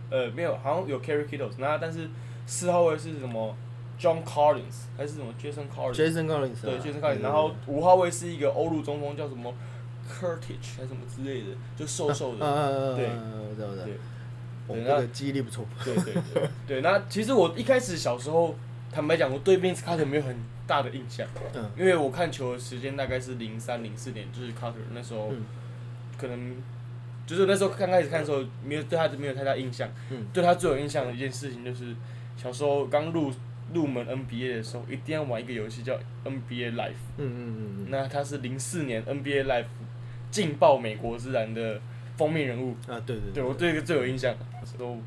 [0.09, 2.09] 呃没有，好像有 Carry Kittles，那但是
[2.45, 3.55] 四号位是什么
[3.99, 9.53] ？John Collins 还是什么 Jason Collins？Jason Collins 对啊 Jason Collins，然后五号位是一个欧陆中锋，叫什么
[10.09, 12.95] Curtis 还是什么之类的，就瘦瘦的。
[12.95, 13.07] 对，
[13.55, 13.97] 对对。
[14.65, 15.65] 我对这个记忆力不错。
[15.83, 18.55] 对对对对，那其实我一开始小时候，
[18.89, 20.33] 坦白讲，我对 Vince Carter 没有很
[20.65, 25.43] 大的印象，嗯因为我看球的时间大概是零三零四年，就是 Carter 那时候，嗯
[26.17, 26.55] 可能
[27.25, 30.25] 就是那时候刚开始看的时候，没有对他没有太大印象，嗯。
[30.33, 31.95] 对他最有印象的一件事情就是
[32.35, 33.31] 小时候刚入
[33.73, 39.65] 入门 NBA 的时候，一定要玩一个游戏叫 NBA Live，嗯嗯嗯那他是零四年 NBA Live
[40.29, 41.79] 劲爆美国之篮的
[42.17, 43.43] 封面人物，嗯啊，对对对。
[43.43, 44.35] 我对这个最有印象，
[44.77, 44.97] 都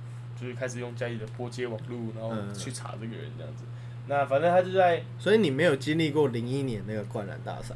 [0.40, 2.54] 就是开始用家里的拨接网络，然后嗯。
[2.54, 3.64] 去查这个人这样子。
[4.08, 7.74] 那反正他就在所以你没有经历过零一年那个灌篮大赛，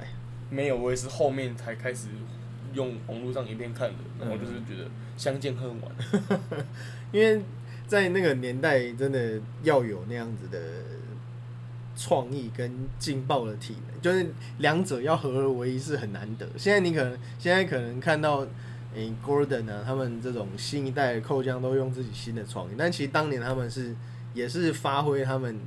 [0.48, 2.07] 没有，我也是后面才开始
[2.73, 5.91] 用网络上影片看的，然后就是觉得相见恨晚。
[7.13, 7.43] 因为
[7.87, 10.59] 在那个年代真的要有那样子的
[11.97, 14.27] 创意跟劲爆的体能，就是
[14.59, 16.47] 两者要合而为一是很难得。
[16.57, 18.47] 现在你可能现在可能看到
[18.95, 23.95] 诶、Gordon 啊，他们这种新一代的扣将都用自己新的创意，但其实当年他们是
[24.35, 25.61] 也是发挥他们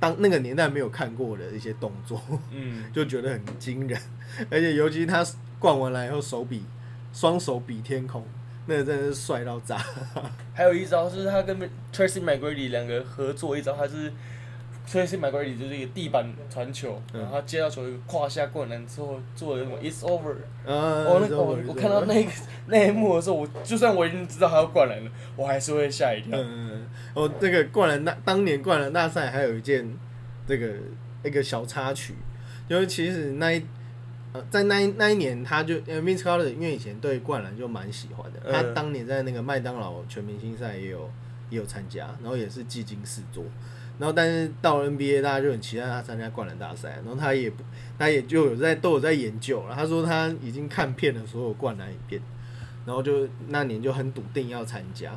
[0.00, 2.20] 当那个年代没有看过的一些动作。
[2.52, 4.00] 嗯， 就觉得很惊人，
[4.50, 5.24] 而且尤其他
[5.58, 6.64] 灌完了以后手比
[7.12, 8.24] 双手比天空，
[8.66, 9.76] 那个真的是帅到炸。
[10.54, 11.58] 还有一招就是他跟
[11.92, 14.12] Tracy McGrady 两个合作一招，他是
[14.88, 20.34] Tracy McGrady 就是一个地板传球，嗯然后他接到球一个胯下灌篮之后做了什么 It's over。
[20.64, 22.30] 呃，哦，那个我我看到那个
[22.66, 26.38] 那一幕的时候，我就算我已经知道他要灌篮了，我还是会吓一跳。
[26.38, 29.96] 嗯嗯，哦，这个灌篮大当年灌篮大赛还有一件
[30.46, 30.72] 这个
[31.24, 32.14] 一个小插曲，
[32.68, 33.62] 就是其实那一
[34.32, 41.10] 呃在那一那一年他就呃 Vince Carter 因为以前对灌篮就蛮喜欢的，嗯他当年在那个麦当劳全明星赛也有
[41.50, 43.44] 也有参加，然后也是技惊四座。
[43.98, 47.00] 然后，但是到了 NBA，大家就很期待他参加灌篮大赛。
[47.04, 47.64] 然后他也不，
[47.98, 49.74] 他也就有在都有在研究了。
[49.74, 52.22] 他说他已经看遍了所有灌篮影片，
[52.86, 55.10] 然后就那年就很笃定要参加，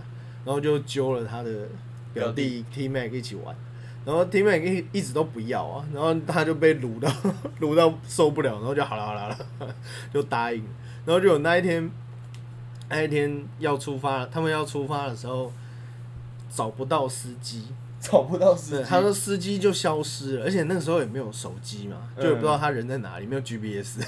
[0.43, 1.67] 然后就揪了他的
[2.11, 3.55] 表弟 T Mac 一起玩。
[4.03, 7.11] 然后 T Mac 一一直都不要啊，然后他就被撸到
[7.59, 9.27] 撸到受不了，然后就好了好了好
[9.65, 9.75] 了，
[10.13, 10.63] 就答应。
[11.05, 11.89] 然后就有那一天，
[12.89, 15.51] 那一天要出发，他们要出发的时候
[16.49, 17.67] 找不到司机，
[17.99, 18.83] 找不到司，机。
[18.83, 23.99] 他说司机就消失了，而且那个时候也没有手机嘛，嗯就也不知道他人在哪里，没有 GPS。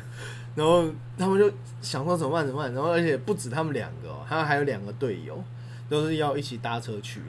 [0.54, 0.84] 然后
[1.16, 5.42] 他们就想说怎么办怎么办，然后而且不止他们两个哦，他还有两个队友
[5.88, 7.26] 都是要一起搭车去的。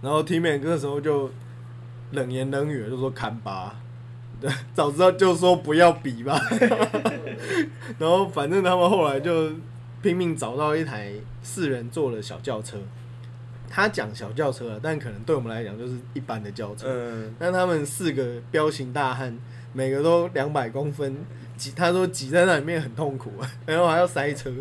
[0.00, 1.30] 然后 T Man 那时候就
[2.12, 3.76] 冷言冷语的就说看吧，
[4.40, 6.40] 对，早知道就说不要比吧。
[7.98, 9.50] 然后反正他们后来就
[10.00, 12.78] 拼命找到一台四人座的小轿车。
[13.74, 16.86] 他讲小轿车啊，但可能对我们来讲就是一般的轿车。
[16.88, 19.34] 嗯，但他们四个彪形大汉，
[19.72, 21.16] 每个都两百公分，
[21.56, 23.32] 挤他说挤在那里面很痛苦，
[23.64, 24.52] 然后还要塞车，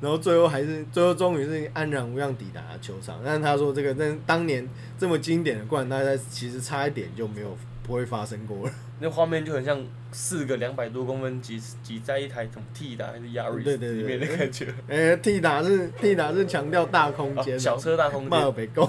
[0.00, 3.20] 然后最后还是最后终于是安然无恙抵达球场。
[3.24, 4.66] 但是他说这个在当年
[4.98, 8.72] 这么经典的冠大赛，其实差一点就没有不会发生过了。
[9.00, 9.80] 那画面就很像
[10.10, 14.66] 四个两百多公分挤挤在一台什么 T 的还是 Yaris 对对对里面的感觉。
[14.88, 18.82] 哎、t 打是 T 打是强调大空间、哦小车大空间马尔北够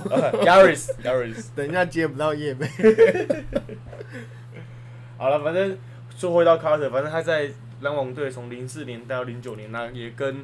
[0.44, 1.50] ，Yaris Yaris。
[1.56, 2.68] 等一下接不到叶贝。
[5.18, 5.78] 好了，反正
[6.16, 10.38] 说回到卡特，反正他在篮网队从零四年到零九年，那也跟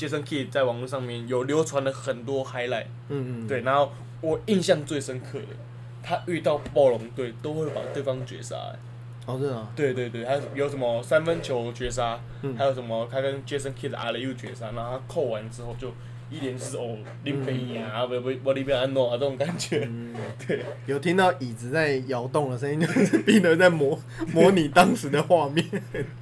[0.00, 2.86] 杰森 Kidd 在网络上面有流传了很多 highlight。
[3.10, 5.54] 嗯嗯，对，然后我印象最深刻的，
[6.02, 8.78] 他遇到暴龙队都会把对方绝杀、欸
[9.26, 12.56] 哦，真的啊，对对对，他有什么三分球绝杀，嗯。
[12.56, 15.88] 还有什么他跟 Jason Kidd 阿雷又绝杀，然后他扣完之后就
[16.30, 19.86] 一连就是哦林北呀，不不不里边安诺啊这种感觉。
[19.86, 20.14] 嗯，
[20.48, 23.98] 对，有听到椅子在摇动的声音，就是彼得在模
[24.32, 25.64] 模拟当时的画面。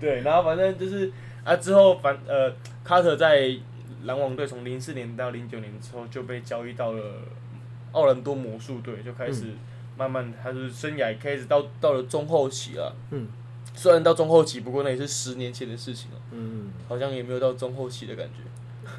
[0.01, 1.11] 对，然后反正就是
[1.45, 3.55] 啊之后反呃卡特在
[4.05, 7.23] 篮网队从零四年到零九年之后就被交易到了
[7.93, 9.47] 奥兰多魔术队，就开始
[9.97, 12.95] 慢慢他就是生涯开始到到了中后期了。
[13.11, 13.29] 嗯
[13.75, 18.91] 虽然到中后期，不过那也是十年前的事情了，嗯，好像也没有到中后期的感觉。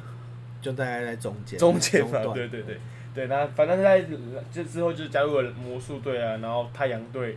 [0.62, 2.78] 就大概在中间，中间嘛，段对对对
[3.14, 4.06] 对，那反正在
[4.50, 7.36] 这之后就加入了魔术队啊，然后太阳队、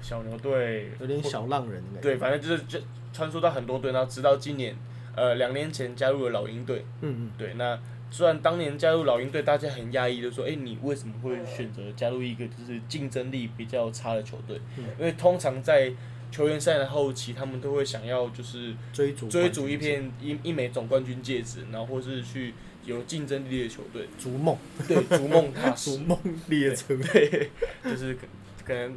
[0.00, 2.00] 小牛队，有点小浪人的感觉。
[2.00, 2.80] 对，反正就是就
[3.12, 4.76] 穿梭到很多队，然后直到今年，
[5.18, 6.84] 呃，两年前加入了老鹰队。
[7.00, 7.78] 嗯嗯对，那
[8.10, 14.58] 虽然当年加入老鹰队，大家很压抑，就说，哎、你为什么会选择加入一个就是竞争力比较差的球队？
[14.78, 15.92] 嗯因为通常在
[16.30, 22.54] 球员赛的后期，他们都会想要就是嗯，追逐追逐一片一一枚总冠军戒指，然后或是去
[22.84, 26.96] 有竞争力的球队，逐梦，对，逐梦踏实， 逐梦列车。
[27.12, 27.50] 对，
[27.84, 28.20] 就是可
[28.64, 28.96] 可能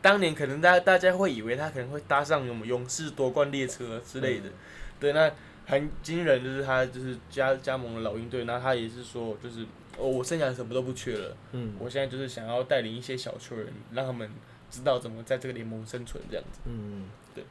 [0.00, 4.52] 当年可能大大家会以为他可能会搭上什么勇士夺冠列车之类的，嗯
[5.00, 5.32] 对，那
[5.66, 9.64] 很惊人，就是他就是加加盟了老鹰队，那他也是说就是
[9.98, 14.30] 哦，我剩下什么都不缺了，嗯我现在就是想要带领一些小球员，让他们
[14.70, 17.44] 知道怎么在这个联盟生存这样子，嗯，对。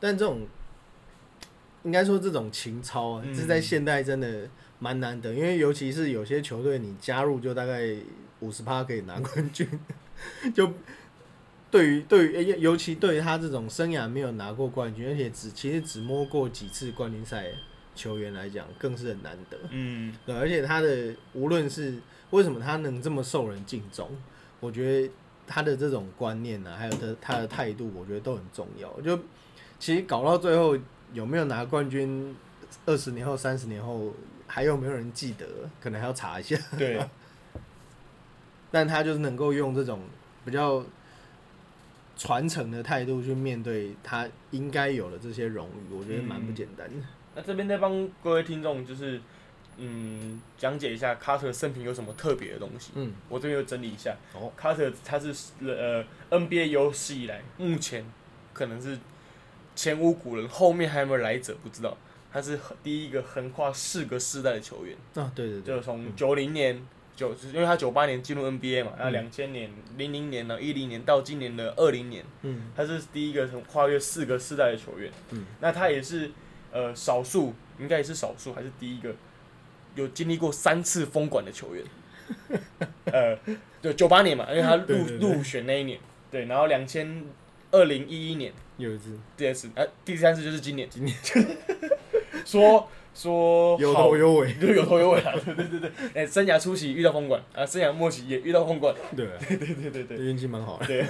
[0.00, 0.46] 但这种
[1.82, 4.48] 应该说这种情操啊，嗯这在现代真的
[4.78, 7.96] 蛮难得，因为尤其是有些球队你加入就大概
[8.40, 9.68] 五十趴可以拿冠军，
[10.54, 10.72] 就
[11.70, 17.46] 对于对于尤尤其对于他这种生涯没有拿过冠军，而且只其实只摸过几次冠军赛
[17.94, 19.56] 球员来讲，更是很难得。
[19.70, 21.94] 嗯，对，而且他的无论是
[22.30, 24.08] 为什么他能这么受人敬重，
[24.58, 25.10] 我觉得
[25.46, 29.00] 他的这种观念啊，还有他他的态度，我觉得都很重要。
[29.00, 29.16] 就
[29.78, 30.76] 其实搞到最后
[31.12, 32.34] 有没有拿冠军，
[32.86, 34.12] 二十年后、三十年后
[34.46, 35.46] 还有没有人记得，
[35.80, 36.56] 可能还要查一下。
[36.76, 37.00] 对，
[38.72, 40.00] 但他就是能够用这种
[40.44, 40.84] 比较
[42.20, 47.06] 传承的态度去面对他应该有的这些荣誉，我觉得蛮不简单的。
[47.34, 49.18] 那这边再帮各位听众就是
[49.78, 52.92] 嗯讲解一下卡特生平有什么特别的东西。
[52.94, 54.14] 嗯，我这边有整理一下。
[54.34, 58.04] 哦，卡特他是呃 NBA 有史以来目前
[58.52, 58.98] 可能是
[59.74, 61.96] 前无古人，后面还有没有来者不知道。
[62.30, 66.80] 他是第一个横跨四个世代的球员，啊，对对对，就是从九零年
[67.20, 69.12] 九，因为他九八年进入 NBA 嘛，然后嗯。
[69.12, 72.72] 两千年、零零年呢、一零年到今年的二零年，嗯。
[72.74, 75.12] 他是第一个从跨越四个世代的球员。
[75.32, 76.30] 嗯，那他也是
[76.72, 79.14] 呃少数，应该也是少数，还是第一个
[79.94, 81.84] 有经历过三次封管的球员。
[83.12, 83.38] 呃，
[83.82, 87.22] 对，九八年嘛，因为他入入选那一年，对，然后两千
[87.70, 88.50] 二零一一年。
[88.78, 89.18] 有一次。
[89.36, 91.14] 第二次，呃，第三次就是今年，今年。
[92.46, 99.26] 说说有头有尾，就有头有尾啊， 对对对对，哎、生涯初期遇到风管啊，生涯末期也遇到风管，对。
[99.26, 100.04] 啊对对对对。
[100.04, 100.18] 对。
[100.18, 100.86] 运气蛮好的。
[100.86, 101.02] 对。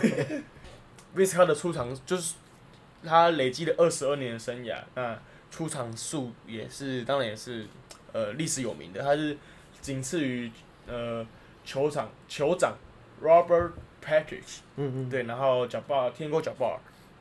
[1.15, 2.35] V i s c a 的出场就是
[3.05, 5.19] 他累积了二十二年的生涯，那
[5.51, 7.67] 出场数也是当然也是
[8.13, 9.37] 呃历史有名的，他是
[9.81, 10.51] 仅次于
[10.87, 11.27] 呃
[11.65, 12.75] 球场酋长
[13.23, 13.73] Robert
[14.05, 16.79] Patrick 嗯嗯，对，然后 Jabbar 天勾 Jabbar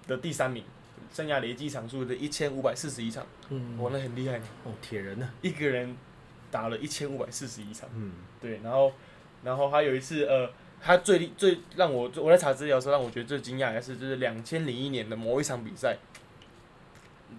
[0.08, 0.64] 的第三名，
[1.12, 4.38] 生涯累计场数的一千五百四十一场，嗯，哇，那很厉害。
[4.38, 5.30] 呢，哦，铁人呢？
[5.42, 5.96] 一个人
[6.52, 7.90] 打了一千五百四十一场。
[7.96, 8.92] 嗯，对，然后，
[9.44, 10.50] 然后还有一次，呃，
[10.82, 15.98] 他最最让我我在查资料的时候，让我觉得最惊讶的是，就是两千零一年的某一场比赛，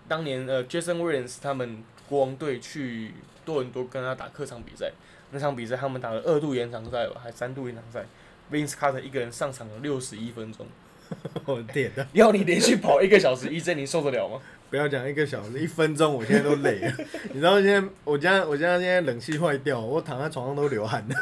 [0.09, 4.93] 当年呃，Jason Williams 他们国王队去多伦多跟他打客场比赛，
[5.31, 8.05] 那场比赛他们打了二度延长赛吧，还三度延长赛
[8.51, 10.67] ，Vince Carter 一个人上场了六十一分钟，
[11.47, 12.07] 我的天呐！
[12.13, 14.41] 要你连续跑一个小时一针，你受得了吗？
[14.71, 16.93] 不要讲一个小时，一分钟，我现在都累了。
[17.33, 21.15] 你知道现在我家我家现在冷气坏掉，我躺在床上都流汗了，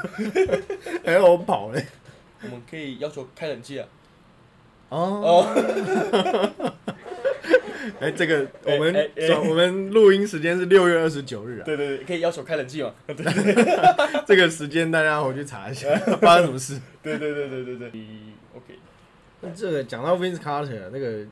[1.04, 1.86] 还 要我跑嘞。
[2.42, 3.86] 我们可以要求开冷气啊。
[4.90, 6.64] 哦，哦，
[8.00, 9.10] 哎，这个我们
[9.48, 12.92] 我们录音时间是六月二十九日啊，对对对，可以要求开冷气嘛？
[13.06, 13.16] 对
[14.26, 15.88] 这个时间大家回去查一下
[16.20, 16.80] 发生什么事。
[17.02, 17.90] 对对对对对对。
[18.54, 18.78] OK，
[19.40, 21.24] 那这个讲到 Vince Carter 那个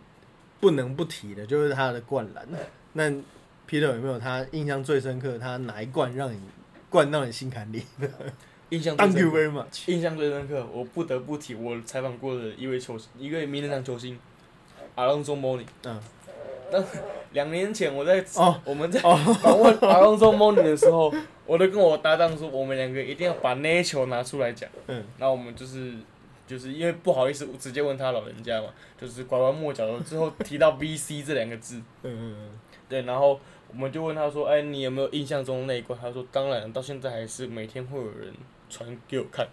[0.60, 2.46] 不能不提的就是他的灌篮。
[2.92, 3.10] 那
[3.68, 5.38] Peter 有没有他印象最深刻？
[5.38, 6.38] 他哪一灌让你
[6.88, 7.84] 灌到你心坎里
[8.70, 9.06] 印象最？
[9.06, 9.90] Thank 深 you 刻 very much。
[9.92, 14.18] 印象最深刻，我不得不提我采访过的一位球星，一位名人堂球星，
[14.94, 15.66] 阿隆索莫尼。
[15.84, 16.00] 嗯，
[17.32, 21.12] 两年前我在、哦我们在哦访问阿隆索莫尼的时候，
[21.44, 24.68] 我都跟我搭档说，我们两个一定要把那一球拿出来讲。
[24.86, 25.92] 嗯，然后我们就是
[26.46, 28.68] 就是因为不好意思直接问他老人家嘛，
[29.00, 32.50] 就是拐弯抹角的之后提到 VC 这两个字，嗯嗯嗯
[32.88, 35.98] 对，然后我们就问他说，哎，你有没有印象中那一关？
[36.00, 38.32] 他说，当然，到现在还是每天会有人
[38.70, 39.46] 传给我看。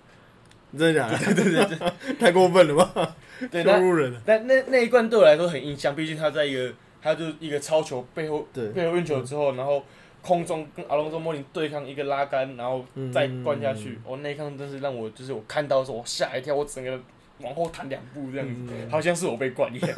[0.72, 1.18] 嗯，真的假的？
[1.34, 3.16] 对对对对，太过分了吧？
[3.52, 4.22] 对，羞那辱人了。
[4.26, 9.84] 但那那一罐对我来说很印象，毕竟他在一个，他就是一个超球背后对背后运球之后，然后
[10.24, 12.84] 空中跟阿隆索莫林对抗一个拉杆，然后
[13.14, 14.00] 再灌下去。
[14.06, 17.04] 哦，那一刻真是让我就是我看到的时候我吓一跳，我整个人
[17.40, 19.90] 往后弹两步这样子，嗯好像是我被灌一样。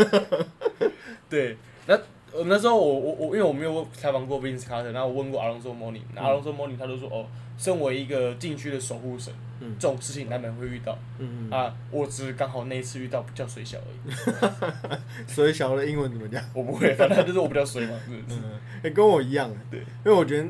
[1.30, 1.96] 对，那
[2.36, 7.26] 呃那时候我我我因为我没有采访过 Vince Carter，然后我问过阿隆索莫林，然后阿隆索莫林他就说哦，
[7.58, 10.98] 身为一个禁区的守护神，嗯这种事情难免会遇到。
[11.18, 15.28] 嗯嗯，啊，我只是刚好那一次遇到比较水小而已。
[15.28, 16.44] 所以小的英文怎么讲？
[16.54, 17.98] 我不会，反正就是我比较水嘛。
[18.06, 18.36] 是
[18.84, 19.50] 是跟我一样。
[19.72, 20.48] 对，因为我觉得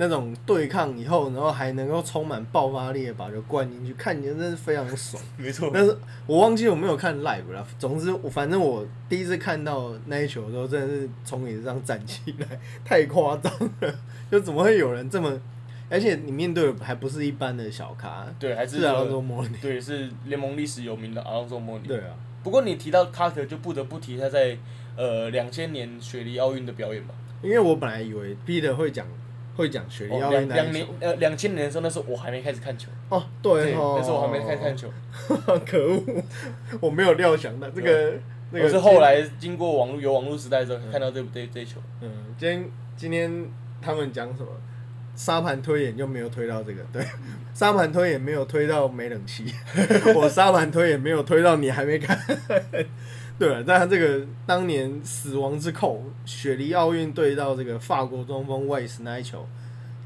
[0.00, 5.20] 那种对抗以后，然后还能够充满爆发力的把球灌进去，看起来真是非常爽。
[5.36, 5.70] 没错。
[5.74, 7.66] 但是我忘记我没有看 live 了。
[7.78, 12.46] 总之，我反正我第一次看到那一球的时候，真的是从椅子上站起来，
[12.84, 13.94] 太夸张了。
[14.30, 15.38] 就怎么会有人这么？
[15.90, 19.56] 而且你面对的还不是一般的小咖，对，还是是阿隆索莫尼。
[19.60, 21.88] 对，是联盟历史有名的阿隆索莫尼。
[21.88, 24.56] 对啊，不过你提到卡特，就不得不提他在
[24.96, 27.14] 呃两千年雪梨奥运的表演吧。
[27.42, 29.06] 因为我本来以为 Peter 会讲
[29.58, 30.86] 会讲雪梨哦奥两两年。
[31.00, 32.88] 呃两千年的时候，那时候我还没开始看球。
[33.08, 34.88] 哦，对哦，那时候我还没开始看球。
[35.66, 36.02] 可恶，
[36.80, 38.14] 我没有料想到这个
[38.52, 41.80] 那个我是后来经过网络有网络时代之后看到这这这一球。
[42.00, 43.50] 嗯，今天今天
[43.82, 44.48] 他们讲什么？
[45.16, 47.04] 沙盘推演就没有推到这个，对，
[47.52, 49.52] 沙盘推演没有推到没冷气，
[50.14, 52.16] 我沙盘推演没有推到你还没看，
[53.38, 59.46] 对，但他这个当年死亡之扣，雪梨奥运对到这个法国中锋 Weiss 那一球，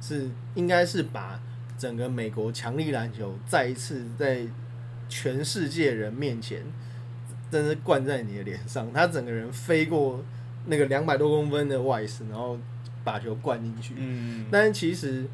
[0.01, 1.40] 是应该是把
[1.79, 4.47] 整个美国强力篮球再一次在
[5.09, 6.62] 全世界人面前，
[7.51, 10.23] 真是灌在你的脸上，他整个人飞过
[10.66, 12.59] 那个两百多公分的 Weiss，然后
[13.03, 15.27] 把球灌进去，嗯，但是其实，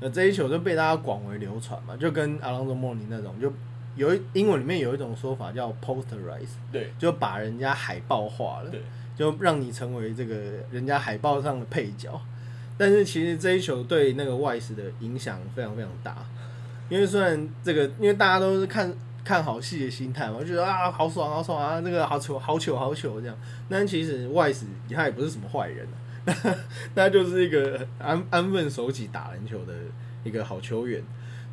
[0.00, 3.52] 呃，这一球就被大家广为流传嘛，就跟阿朗佐莫尼那种，就
[3.94, 8.80] 有一英文里面有一种说法叫 posterize，对就把人家海报化了，对，
[9.16, 10.34] 就让你成为这个
[10.70, 12.20] 人家海报上的配角。
[12.78, 16.16] 但是其实这一球对那个外 e 的影响非常非常大，
[16.88, 23.36] 因为虽然这个，因为大家都是看看好戏的心态嘛，就觉得啊好爽好爽啊，这个好球好球好球这样。
[23.68, 24.54] 但其实外 e
[24.92, 25.86] 他也不是什么坏人、
[26.24, 26.32] 啊，
[26.96, 29.74] 他就是一个安安分守己打篮球的
[30.24, 31.02] 一个好球员。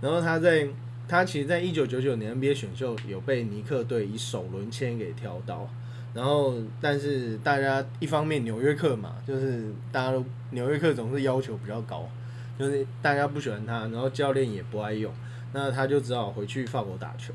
[0.02, 0.66] 然后他在
[1.10, 5.68] 他其实，在一九九九年 NBA 选秀有被尼克队以首轮签给挑到，
[6.14, 12.08] 然后但是大家一方面纽约客嘛，就是大家都纽约客总是要求比较高，
[12.60, 15.12] 就是大家不喜欢他，然后教练也不爱用，
[15.52, 17.34] 那他就只好回去法国打球。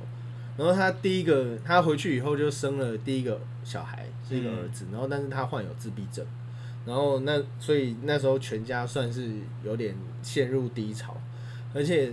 [0.57, 6.25] 然后他第一个，他回去以后就生了第一个小孩，是一个儿子，然后但是他患有自闭症，
[6.87, 9.33] 然后那所以那时候全家算是
[9.65, 11.17] 有点陷入低潮，
[11.75, 12.13] 而且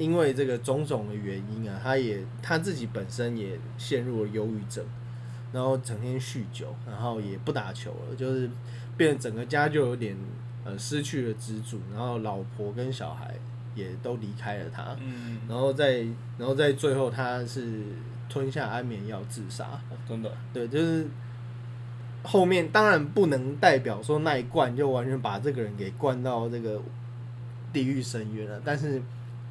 [0.00, 4.82] 因为这个种种的原因啊，他也他自己本身也陷入了忧郁症，
[5.52, 8.48] 然后整天酗酒，然后也不打球了，就是
[8.96, 10.16] 变得整个家就有点
[10.64, 13.34] 呃失去了支柱，然后老婆跟小孩
[13.74, 15.98] 也都离开了他，嗯，然后在
[16.38, 17.82] 然后在最后他是
[18.26, 19.78] 吞下安眠药自杀，
[20.08, 21.06] 真的，对，就是
[22.22, 26.80] 后面当然不能代表说那一罐就完全把这个人给灌到这个
[27.70, 29.02] 地狱深渊了，但是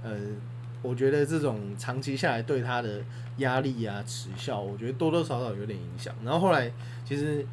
[0.03, 0.17] 呃，
[0.81, 3.01] 我觉得这种长期下来对他的
[3.37, 6.13] 压力啊、耻笑，我觉得多多少少有点影响。
[6.23, 6.71] 然后后来
[7.05, 7.45] 其实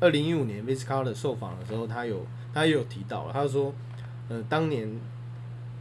[0.00, 3.72] 二零一五年 Vince Carter 受访的时候，他有他也有提到了，他说
[4.28, 4.88] 呃，当年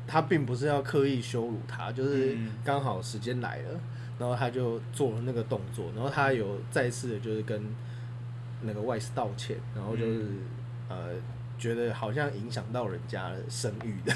[0.07, 3.79] 他并不是要刻意羞辱他，就是嗯刚好时间来了。
[4.19, 7.63] 然后他就做了那个动作，然后他有再次的就是跟
[8.63, 10.25] 那个外事道歉，然后就是、
[10.89, 11.13] 呃
[11.57, 14.13] 觉得好像影响到人家的声誉的，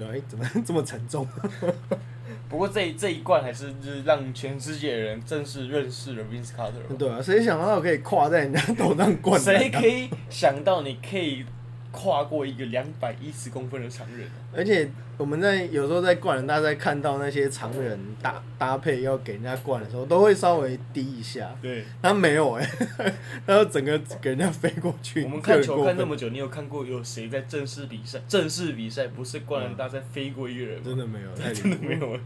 [0.00, 1.26] 对，哎怎么 这么沉重？
[2.48, 6.96] 不过这这一冠还是就是让全世界的人正式认识了 Vince Carter。
[6.96, 9.38] 对啊，谁想到可以跨在人家头上灌？
[9.40, 11.44] 谁可以想到你可以
[11.92, 14.54] 跨过一个两百一十公分的常人啊？
[14.56, 22.70] 而且我们在有时候在灌篮大赛看到那些常人搭搭配要给人家灌的时候，都会稍微低一下，对，他没有哎、
[23.46, 25.24] 他要整个给人家飞过去。
[25.24, 30.82] 我们看球看那么久，你有看过有谁在正式比赛、正式比赛不是灌篮大赛飞过一个人吗？
[30.84, 32.20] 真的没有， 真的没有了。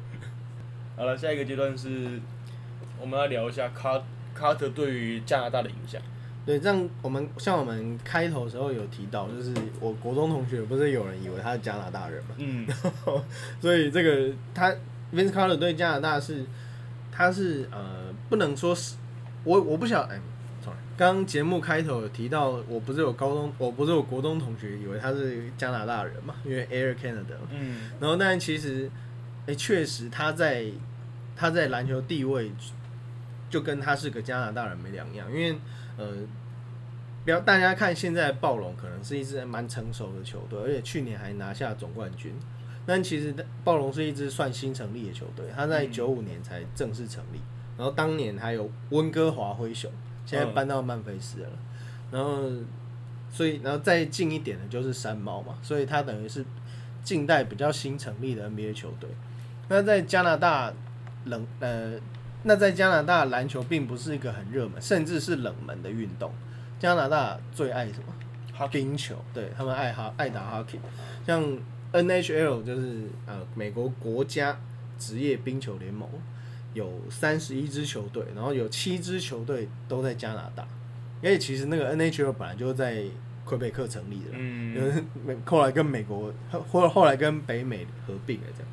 [0.97, 2.21] 好了，下一个阶段是
[3.01, 4.01] 我们要聊一下卡
[4.35, 6.01] 卡特对于加拿大的影响。
[6.47, 12.66] 对，这样我们像我们开头的时候有提到，就是我国中同学不是有人以为他是加拿大人嘛， 嗯，
[13.61, 14.70] 所以这个他
[15.12, 16.45] Vince Carter 对加拿大是
[17.11, 18.97] 他是呃不能说是，
[19.45, 20.20] 我我不晓哎
[20.62, 28.90] ，sorry，刚刚节目开头有提到，我不是有高中，我不是有国中同学以为他是加拿大人嘛，因为 Air Canada，嗯，然后但其实
[29.47, 30.66] 哎确实他在
[31.34, 32.53] 他在篮球地位
[33.49, 35.57] 就跟他是个加拿大人没两样，因为
[35.97, 36.07] 呃，
[37.24, 42.34] 不要大家看现在暴龙可能是一支蛮成熟的球队，而且去年还拿下总冠军。
[42.86, 43.34] 但其实
[43.64, 47.40] 暴龙是一支算新成立的球队，他在嗯九五年才正式成立，
[47.78, 49.90] 然后当年还有温哥华灰熊，
[50.26, 51.49] 现在搬到曼菲斯了，
[52.11, 52.42] 然后
[53.30, 56.45] 所以然后再近一点的就是山猫嘛，所以它等于是
[57.03, 59.09] 近代比较新成立的 NBA 球队。
[59.68, 60.70] 那在加拿大
[61.24, 61.99] 冷呃，
[62.45, 66.32] 那在加拿大篮球并不是一个很热门，甚至是冷门的运动。
[66.78, 68.14] 加拿大最爱什么？
[68.53, 70.78] 哈冰球，对他们爱哈爱打 hockey，
[71.26, 71.42] 像
[71.92, 74.57] NHL 就是呃美国国家
[74.99, 76.09] 职业冰球联盟，
[76.72, 80.66] 有三十一支球队，然后有七支球队都在加拿大，
[81.20, 83.05] 因为其实那个 NHL 本来就在
[83.45, 85.03] 魁北克成立的，嗯
[85.45, 88.68] 后来跟美国后后后来跟北美合并了这样。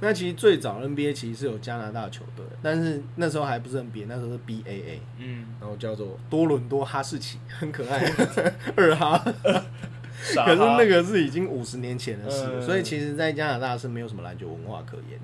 [0.00, 8.10] 那其实最早 NBA 其实是有加拿大球队，但是那时候还不是 NBA，那时候是 BAA，嗯，然后叫做多伦多哈士奇，很可爱，
[8.76, 9.22] 二 哈。
[10.44, 15.18] 可是那个是已经五十年前的事所以其实，在加拿大是没有什么篮球文化可言。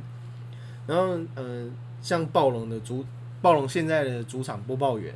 [0.86, 1.68] 然后，呃，
[2.00, 3.04] 像暴龙的主
[3.42, 5.14] 暴龙现在的主场播报员，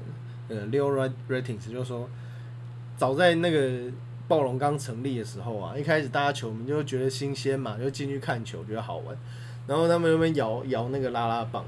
[0.49, 2.09] 呃，Leo Rat- Ratings 就说，
[2.99, 3.91] 早在那个
[4.29, 9.17] 暴龙刚成立的时候啊，一开始大家球迷就觉得新鲜嘛，就进去看球，觉得好玩。
[9.71, 11.65] 然后他们那边摇摇那个拉拉棒，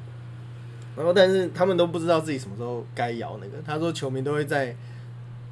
[0.96, 3.62] 然后但是他们都不知道自己什么时候该摇那个。
[3.64, 4.74] 他说球迷都会在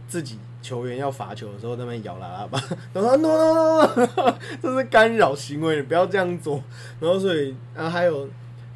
[0.09, 2.61] 自己球员要罚球的时候在那边摇拉拉棒，
[2.93, 6.61] 然后说 no no no，这是干扰行为，你不要这样做。
[6.99, 8.29] 然后所以啊还有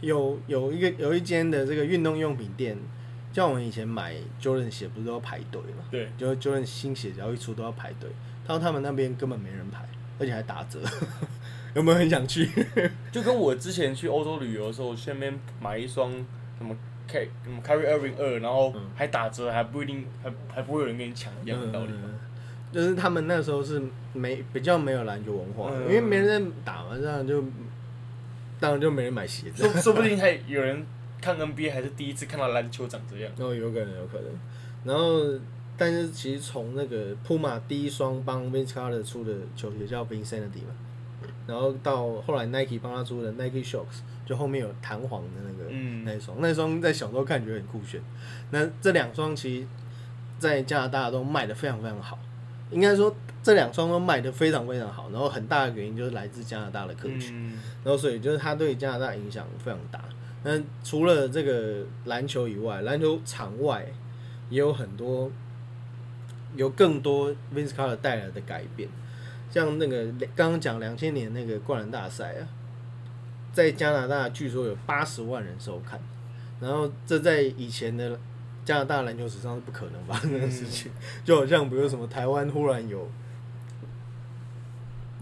[0.02, 2.78] 有有一个有一间的这个运动用品店，
[3.32, 5.82] 像我们以前买 Jordan 鞋不是都要排队嘛？
[5.90, 8.08] 对，就 Jordan 新鞋只要一出都要排队，
[8.46, 9.84] 他说他们那边根本没人排，
[10.20, 10.78] 而且还打折，
[11.74, 12.48] 有没有很想去？
[13.12, 16.10] 就跟我之前去欧洲旅游的时候，去那边买一双
[16.58, 16.74] 什么
[17.06, 21.92] K 什么 Carry Irving 二，然后嗯还打折，还不一定还还不会有人跟你抢一样的道理。
[21.92, 22.14] 嗯
[22.72, 23.80] 就是他们那时候是
[24.12, 27.40] 没比较没有篮球文化，嗯因为没人打嘛，这样就
[28.58, 29.62] 当然就没人买鞋子。
[29.62, 30.84] 说说不定还有人
[31.20, 33.30] 看 NBA 还是第一次看到篮球长这样。
[33.38, 34.26] 哦，有可能，有可能。
[34.84, 35.20] 然后，
[35.76, 40.74] 但是其实从那个 Puma 第一双帮 Vince Carter 出的球鞋叫 Vincenity 嘛，
[41.46, 48.00] 然后到后来 Nike 帮他出的 Nike Shocks，就后面有弹簧的那个、嗯那一双，那双在小时候看觉得很酷炫。
[48.50, 49.66] 那这两双其实，
[50.38, 52.18] 在加拿大都卖的非常非常好，
[52.70, 57.30] 应该说这两双都卖的非常非常好，然后很大的原因就是来自加拿大的客群。
[57.32, 60.02] 嗯，然后所以就是他对加拿大影响非常大。
[60.42, 63.86] 那除了这个篮球以外，篮球场外
[64.50, 65.30] 也有很多
[66.54, 68.88] 有更多 Vince Carter 带来的改变，
[69.54, 72.42] 像那个刚刚讲两千年那个灌篮大赛啊，
[73.52, 76.00] 在加拿大据说有八十万人收看，
[76.60, 78.18] 然后这在以前的
[78.64, 80.90] 加拿大篮球史上是不可能发生的事情，
[81.24, 83.08] 就好像比如什么台湾忽然有。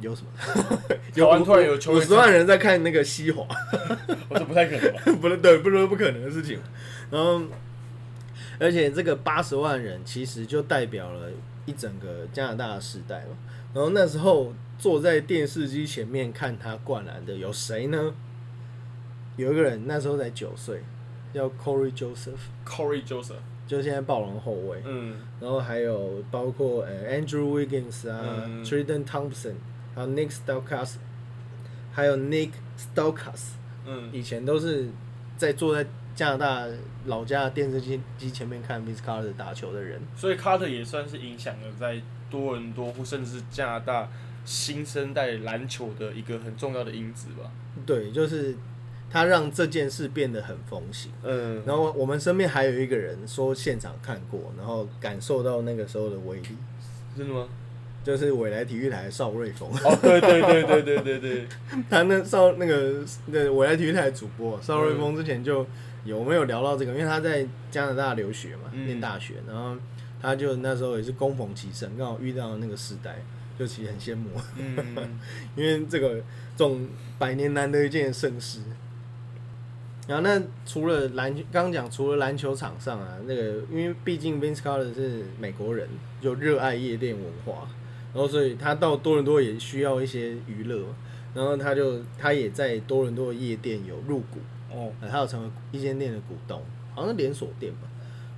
[0.00, 0.30] 有什么？
[1.14, 3.46] 台湾突然有五十万人在看那个西华，
[4.30, 5.02] 我说不太可能吧？
[5.20, 6.58] 不是对，不是不可能的事情。
[7.08, 7.40] 然后
[8.58, 11.30] 而且这个八十万人其实就代表了
[11.66, 13.36] 一整个加拿大的时代嘛。
[13.74, 18.12] 然后那时候坐在电视机前面看他灌篮的有谁呢？
[19.36, 20.82] 有一个人那时候才九岁，
[21.32, 24.82] 叫 Corey Joseph，Corey Joseph，就现在暴龙后卫。
[24.84, 29.54] 嗯，然后还有包括呃 Andrew Wiggins 啊、嗯 Tristan Thompson，
[29.94, 30.96] 还有 Nick Stokas，
[31.92, 33.52] 还有 Nick Stokas，
[33.86, 34.88] 嗯，以前都是
[35.38, 36.66] 在坐在加拿大
[37.06, 40.00] 老家的电视机机前面看 Vince Carter 打球的人。
[40.16, 42.00] 所以 Carter 也算是影响了在
[42.30, 44.08] 多伦多或甚至是加拿大
[44.44, 47.50] 新生代篮球的一个很重要的因子吧。
[47.86, 48.54] 对，就是
[49.10, 51.10] 他让这件事变得很风行。
[51.22, 56.56] 嗯，然后我们身边还有一个人说现场看过，然后感受到那个时候的威力，
[57.16, 57.46] 真的吗？
[58.04, 59.70] 就是未来体育台的邵瑞峰。
[59.70, 61.46] 哦，对对对对对对对，
[61.88, 62.94] 他那邵那个
[63.26, 65.64] 那未来体育台的主播邵瑞峰之前就
[66.04, 66.92] 有没有聊到这个？
[66.92, 69.76] 因为他在加拿大留学嘛，嗯念大学，然后
[70.20, 73.16] 他就那时候也是恭逢其盛，刚好遇到那个时代，
[73.58, 75.20] 就其实很羡慕，嗯，
[75.54, 76.14] 因为这个
[76.56, 76.86] 这种
[77.18, 78.60] 百年难得一见的盛事。
[80.08, 85.88] 然后那除了篮，刚刚讲除了篮球场上啊，那个因为毕竟 Vince Carter 是美国人，
[86.20, 87.68] 就热爱夜店文化，
[88.12, 90.84] 然后所以他到多伦多也需要一些娱乐，
[91.34, 94.40] 然后他就他也在多伦多的夜店有入股，
[94.72, 96.60] 哦，呃，他有成为一间店的股东，
[96.94, 97.88] 好像是连锁店吧。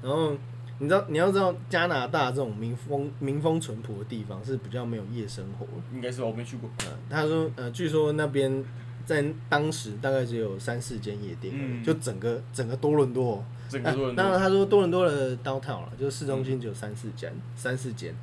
[0.03, 0.33] 然后
[0.79, 5.73] 你知道你要知道加拿大这种民风民风淳朴的地方是比较没有夜生活的。
[5.93, 6.69] 应该是吧，我没去过。
[6.81, 8.65] 呃，他说呃，据说那边
[9.07, 13.45] 在当时大概只有三四间夜店，嗯就整个整个多伦多哦。
[13.69, 18.15] 整个多伦啊当然，他说多伦多的 downtown 了，就是市中心只有三四间，三四间。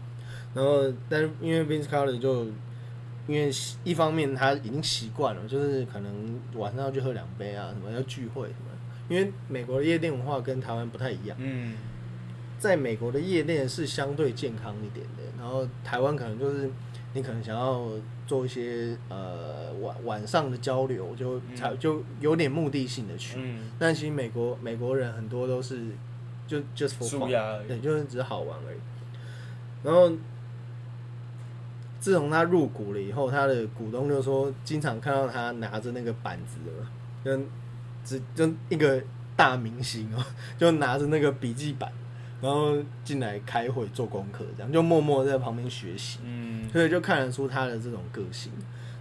[0.53, 2.45] 然后，但是因为 Vince Carter 就
[3.27, 3.51] 因为
[3.83, 8.71] 一方面他已经习惯了，就是可能晚上要去喝两杯啊，什么要聚会什么。
[9.09, 11.75] 因为美国的夜店文化跟台湾不太一样，嗯，
[12.57, 16.69] 在美国的夜店是相对健康一点的，然后台湾可能就是
[17.13, 17.89] 你可能想要
[18.25, 23.33] 做一些呃晚晚上的交流，就才就有点目的性的去。
[23.37, 25.87] 嗯，但其实美国美国人很多都是
[26.47, 28.77] 就 just for fun，对，就是只是好玩而已。
[29.83, 30.09] 然后
[32.01, 36.71] 自从他入股了以后，他的股东就说，经常看到他拿着那个板子的，
[37.23, 37.47] 跟
[38.03, 39.01] 只就一个
[39.35, 40.25] 大明星哦，
[40.57, 41.87] 就拿着那个笔记本，
[42.41, 42.75] 然后
[43.05, 46.17] 进来开会做功课，这样就默默在旁边学习。
[46.23, 48.51] 嗯，所以就看得出他的这种个性。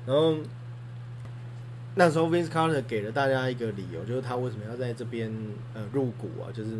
[0.07, 0.37] 然后
[1.95, 5.33] 那时候 Vince Carter 给了大家一个理由，就是他为什么要在这边
[5.73, 6.71] 呃入股啊，就是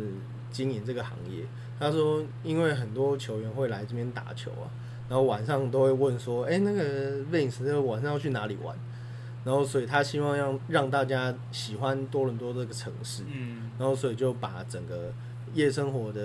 [0.51, 1.43] 经营这个行业。
[1.79, 4.69] 他说，因为很多球员会来这边打球啊，
[5.11, 8.73] 然后晚上都会问说，哎、那个 Vince 那个晚上要去哪里玩？
[9.43, 15.11] 然后所以他希望让让大家喜欢多伦多这个城市，嗯，然后所以就把整个
[15.53, 16.21] 夜生活的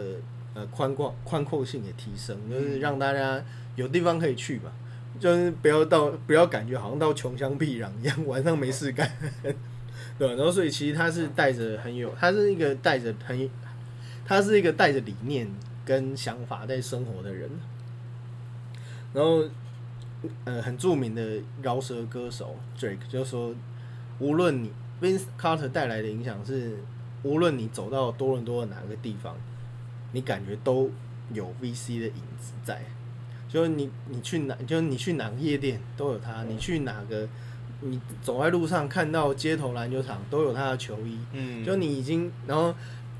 [0.55, 3.43] 呃宽广宽阔性也提升，就是让大家
[3.75, 4.71] 有地方可以去嘛，
[5.19, 9.11] 就是不要到不要感觉好像到穷乡僻壤一样， 晚上没事干，
[9.43, 13.51] 对吧然后所以其实他是带着很有，他是一个带着很，
[14.25, 15.49] 他是一个带着理念
[15.85, 17.51] 跟想法在生活的人，
[19.17, 19.43] 然后
[20.45, 23.55] 呃很著名的饶舌歌手 Drake 就说，
[24.19, 26.77] 无论你 Vince Carter 带来的影响是，
[27.23, 29.35] 无论你走到多伦多的哪个地方，
[30.13, 30.91] 你感觉都
[31.33, 32.83] 有 VC 的影子在。
[33.49, 37.27] 就是你你去哪，就是你去哪个夜店都有他，你去哪个，
[37.81, 41.19] 你走在路上看到街头篮球场都有他的球衣。
[41.33, 42.75] 嗯，就你已经，然后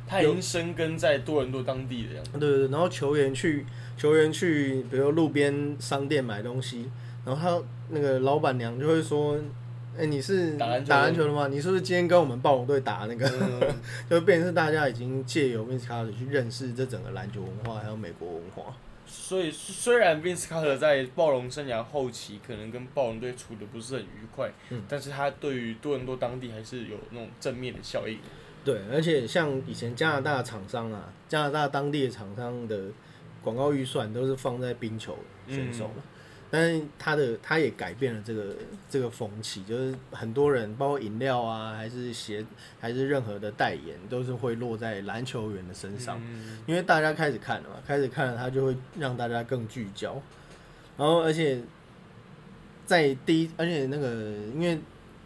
[0.07, 2.31] 他已经生根在多伦多当地的样子。
[2.39, 6.89] 对对对，然后球员去球员去，比如路边商店买东西，
[7.25, 9.39] 然后他那个老板娘就会说
[9.99, 11.49] ：“哎、你是打篮球的打篮球的吗？
[11.49, 13.75] 你是不是今天跟我们暴龙队打那个？”嗯
[14.09, 18.77] 就变成是大家已经借由 Vince Carter 去认识这整个篮球文化，还有美国文化。
[19.09, 28.19] 所以虽然 Vince Carter 在暴龙生涯后期可能跟暴龙队处的不是很愉快，嗯但是他对于多伦多当地还是有那种正面的效应。
[28.67, 32.87] 对，而且像以前加拿大厂商啊，加拿大当地的厂商的
[33.41, 36.03] 广告预算都是放在冰球选手嘛，
[36.51, 38.57] 但是他的他也改变了这个
[38.91, 42.45] 这个风气，就是很多人包括饮料啊，还是鞋，
[42.81, 46.21] 还是任何的代言，都是会落在篮球员的身上。
[46.25, 50.21] 嗯因为大家开始看了嘛，开始看了，他就会让大家更聚焦。
[50.99, 51.61] 然后，而且
[52.85, 54.09] 在第一，而且那个，
[54.55, 54.77] 因为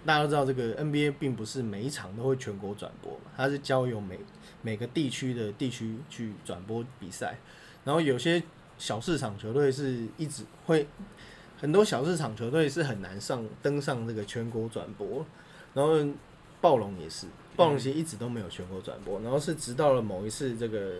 [0.04, 4.18] 大家都知道，这个 NBA 并不是每一场都会全国转播，它是交由每
[4.62, 7.38] 每个地区的地区去转播比赛。
[7.84, 8.42] 然后有些
[8.78, 10.86] 小市场球队是一直会，
[11.60, 15.24] 很多小市场球队是很难上登上这个全国转播。
[15.74, 15.94] 然后
[16.60, 17.26] 暴龙也是，
[17.56, 20.96] 暴龙其实一直都没有全国转播，然后是直到了某一次这个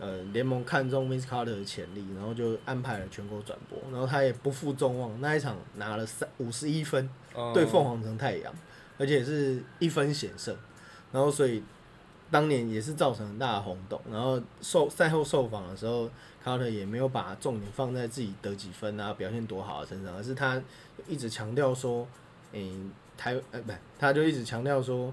[0.00, 8.52] 呃联盟看中 Vince Carter 的潜力，然后就安排了全国转播，然后他也不负众望，那一场拿了三五十一分，哦对凤凰城太阳，
[8.98, 10.56] 而且是一分险胜，
[11.12, 11.62] 然后所以
[12.30, 14.00] 当年也是造成很大的轰动。
[14.10, 16.08] 然后受赛后受访的时候，
[16.42, 20.62] 卡特也没有把重点放在自己得几分啊、表现多好啊身上，而是他
[21.06, 22.06] 一直强调说，
[22.52, 22.72] 诶、
[23.16, 25.12] 台呃不，他就一直强调说，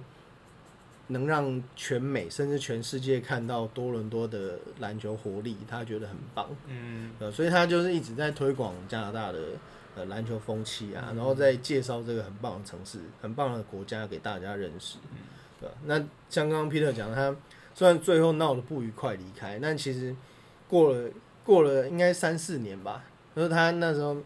[1.08, 6.50] 能让全美甚至全世界看到多伦多的篮球活力，他觉得很棒。
[6.68, 7.12] 嗯。
[7.20, 9.40] 呃，所以他就是一直在推广加拿大的
[9.96, 14.98] 呃篮球风气啊，然后再介绍这个很棒的城市、很棒的国家给大家认识，
[15.60, 15.76] 对吧？
[15.86, 15.98] 那
[16.30, 17.36] 像刚刚 Peter 讲，他
[17.74, 20.16] 虽然最后闹得不愉快离开，但其实
[20.68, 21.10] 过了
[21.44, 23.04] 过了应该三四年吧，
[23.36, 24.18] 就是他那时候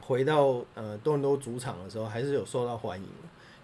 [0.00, 3.08] 回到呃多伦多主场的时候，还是有受到欢迎，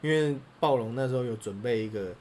[0.01, 2.15] 因为暴龙那时候有准备一个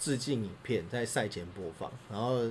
[0.00, 2.50] 致敬影片在赛前播放，然后。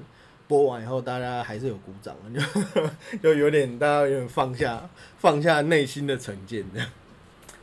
[0.50, 2.42] 播完以后，大家还是有鼓掌，就
[3.22, 4.90] 就有点大家有点放下
[5.20, 6.90] 放下内心的成见这样。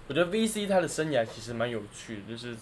[0.07, 2.57] 我觉得 VC 他的生涯其实蛮有趣，就是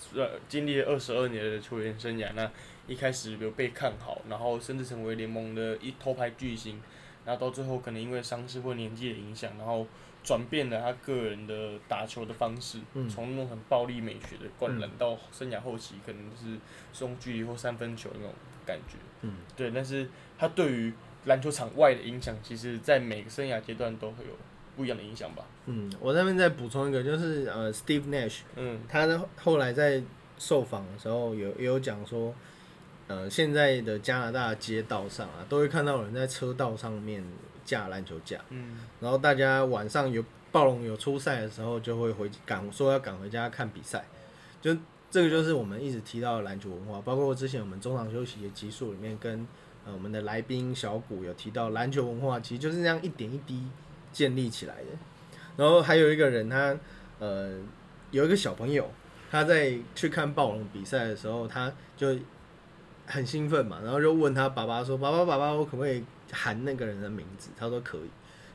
[0.49, 2.51] 经历了二十二年的球员生涯，那
[2.87, 6.81] 一开始有被看好，然后甚至成为联盟的一头牌巨星，
[7.25, 9.87] 然后到最后可能因为伤势或年纪的影响，然后
[10.23, 16.59] 转变了他个人的打球的方式，嗯从那种很暴力美学的灌篮到生涯后期可能就是
[16.93, 18.31] 中距离或三分球那种
[18.67, 18.97] 感觉。
[19.23, 20.09] 嗯，对，但是
[20.39, 20.93] 他对于
[21.27, 24.33] 篮球场外的影响，其实在每个生涯阶段都会有
[24.77, 25.45] 不一样的影响吧。
[25.67, 30.03] 嗯，我那边再补充一个，就是呃，Steve Nash，嗯他的后来在
[30.39, 32.35] 受访的时候有也有讲说，
[33.07, 37.23] 呃，现在的加拿大街道上啊，都会看到有人在车道上面
[37.65, 44.05] 架篮球架，嗯然后大家晚上有暴龙有出赛的时候，就会回赶说要赶回家看比赛，
[44.63, 44.75] 就
[45.11, 49.47] 这个就是我们一直提到的篮球文化，包括之前我们中场休息的集数里面跟
[49.85, 53.63] 呃我们的来宾小谷有提到篮球文化，其实就是这样一点一滴
[54.13, 54.87] 建立起来的。
[55.57, 56.77] 然后还有一个人他
[57.19, 57.59] 呃
[58.11, 58.91] 有一个小朋友，
[59.31, 62.17] 他在去看暴龙比赛的时候，他就
[63.07, 66.03] 很兴奋嘛，然后就问他爸爸说：“爸爸，爸爸，我可不可以
[66.33, 68.11] 喊那个人的名字？”他说可以，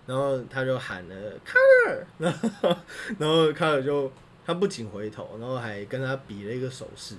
[0.06, 2.76] 然后他就喊了 “Color”， 然后
[3.18, 4.12] 然后 Color 就
[4.46, 7.16] 他不仅回头，然后还跟他比了一个手势，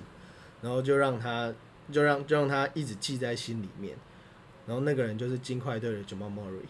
[0.61, 1.53] 然后就让他
[1.91, 3.95] 就让就让他一直记在心里面。
[4.67, 6.67] 然后那个人就是金块队的 Jamal Murray。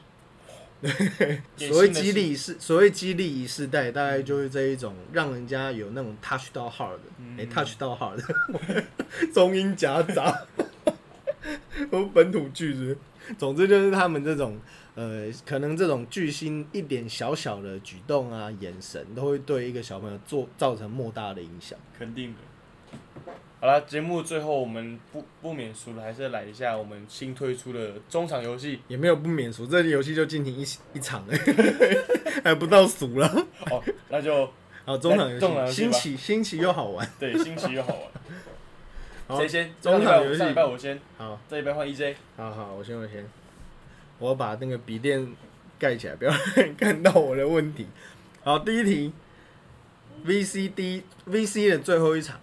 [1.57, 6.97] 所谓激励是所谓激励一世代，大概就是这一种让人家有那种 touch 到 hard，
[7.38, 10.45] 哎、t o u c h 到 hard，中英夹杂，
[11.91, 12.97] 我本土句子。
[13.38, 14.59] 总之就是他们这种
[14.95, 21.77] 呃，可能这种巨星一点小小的举动啊、眼神，都会对一个小朋友做造成莫大的影响。
[21.97, 22.39] 肯定的。
[23.62, 28.82] 好了，节目最后我们不不免俗的，还是来一下我们新推出的中场游戏。
[28.88, 30.66] 也没有不免俗，这游戏就进行一
[30.97, 31.38] 一场了，
[32.43, 33.28] 还不到俗了。
[33.70, 34.51] 哦，那就
[34.84, 37.07] 好，中场游戏，新奇新奇又好玩。
[37.20, 39.38] 对新奇又好玩。
[39.38, 39.72] 谁先？
[39.80, 42.16] 中场游戏上礼拜我先，好，这一拜换 EJ。
[42.36, 43.24] 好好，我先我先，
[44.18, 45.36] 我把那个笔电
[45.78, 46.34] 盖起来，不要
[46.76, 47.86] 看到我的问题。
[48.43, 49.14] 好，第一题
[50.26, 52.39] ，VCD VC 的最后一场，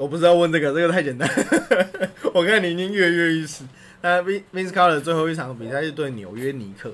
[0.00, 1.28] 我不知道问这个，这个太简单。
[2.32, 3.64] 我看你已经跃跃欲试。
[4.00, 6.90] 那 Vince Carter 最后一场比赛是对纽约尼克，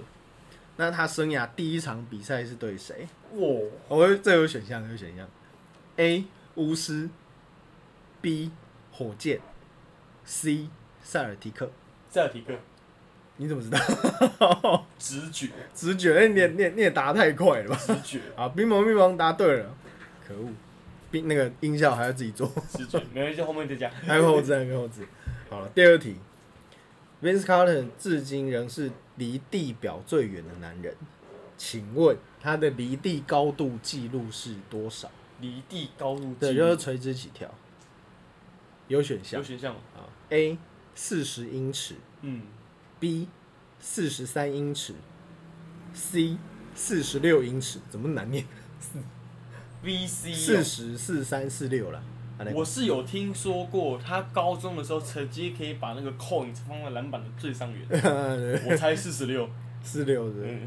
[0.75, 3.07] 那他生涯第一场比赛是对谁？
[3.35, 3.47] 哇，
[3.87, 5.25] 我这有选项，有选项
[5.99, 6.25] ：A.
[6.57, 7.09] 巫师
[8.21, 8.51] ，B.
[8.91, 9.39] 火箭
[10.25, 10.69] ，C.
[11.01, 11.71] 塞尔提克。
[12.11, 12.55] 塞尔提克，
[13.37, 14.85] 你怎么知道？
[14.99, 17.79] 直觉，直觉，哎你也你也你也答太快了吧？
[17.87, 19.73] 直觉， 啊，冰雹冰雹答对了，
[20.27, 20.49] 可恶！
[21.17, 22.53] 冰那个音效还要自己做，
[23.15, 23.91] 没关系，后面再讲。
[23.91, 25.07] 还有后置，还有后置。
[25.49, 26.17] 好了，第二题
[27.23, 30.95] ，Vince Carter 至今仍是离地表最远的男人，
[31.57, 35.11] 请问他的离地高度记录是多少？
[35.41, 37.53] 离地高度对，计就是垂直起跳。
[38.89, 39.81] 有选项有选项吗？
[39.97, 40.59] 啊，A
[40.95, 42.43] 四十英尺嗯
[43.01, 43.29] ，，B
[43.81, 44.95] 四十三英尺
[45.95, 46.37] ，C
[46.75, 48.45] 四十六英尺，怎么难念？
[49.85, 50.63] VC 四哦。
[50.63, 52.03] 十四三四六了。
[52.55, 57.81] 我是有听说过，他高中的时候直接可以把那个 coin 放在篮板的最上缘，
[58.69, 59.49] 我猜四十六，
[59.83, 60.61] 四六的，嗯，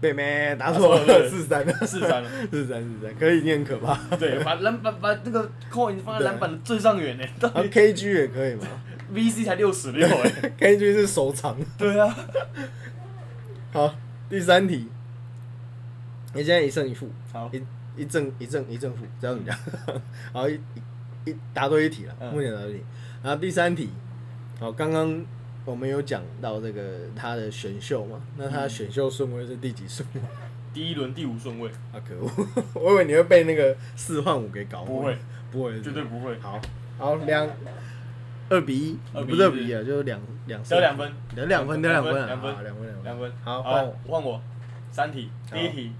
[0.00, 2.22] 妹妹答答错了，四三，四三。
[2.22, 3.98] 了，四三四三，可以，你很可怕。
[4.16, 8.68] 对，把篮板把那个 coin 放在篮板的最上缘呢， 到然后 KG 也可以吗
[9.12, 11.58] ？VC 才六十六哎，？KG 是手长。
[11.76, 12.16] 对啊，
[13.72, 13.92] 好，
[14.30, 14.86] 第三题，
[16.32, 17.50] 你现在一胜一负，好，
[17.96, 19.58] 一一正一正一正负，这样子讲。
[20.32, 20.60] 然后一
[21.24, 22.84] 一答对一题了，嗯目前答对一题。
[23.22, 23.90] 然后第三题，
[24.60, 25.24] 好，刚刚
[25.64, 28.20] 我们有讲到这个他的选秀嘛？
[28.36, 30.20] 那他的选秀顺位是第几顺位？
[30.72, 32.30] 第一轮第五顺位，啊，可恶！
[32.74, 34.94] 我以为你会被那个四换五给搞混。
[34.94, 35.18] 不会，
[35.50, 36.38] 不会，绝对不会。
[36.38, 36.60] 好，
[36.98, 37.48] 好两
[38.50, 43.32] 二比一，二比一不是二比一啊，就是两两得两分，得两分，得两分啊，两分两分，两分，两分。
[43.42, 44.40] 好，换我，换我。
[44.92, 45.92] 三题，第一题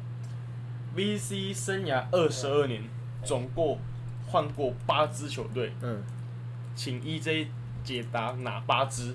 [0.96, 2.82] ，VC 生涯二十二年，
[3.22, 3.78] 总共
[4.26, 6.02] 换过八支球队，嗯，
[6.74, 7.46] 请 EJ
[7.84, 9.14] 解答哪八支？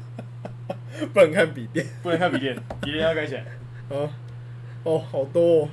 [1.12, 3.44] 不能看笔电，不能看笔电， 笔电要盖起来。
[3.88, 4.08] 哦，
[4.84, 5.68] 哦，好多哦，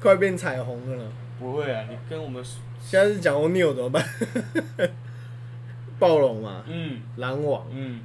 [0.00, 1.10] 快变彩虹了呢。
[1.38, 2.42] 不会啊，你跟我们，
[2.80, 4.04] 现在是讲欧尼尔怎么办？
[5.98, 8.00] 暴龙嘛，嗯篮网、嗯，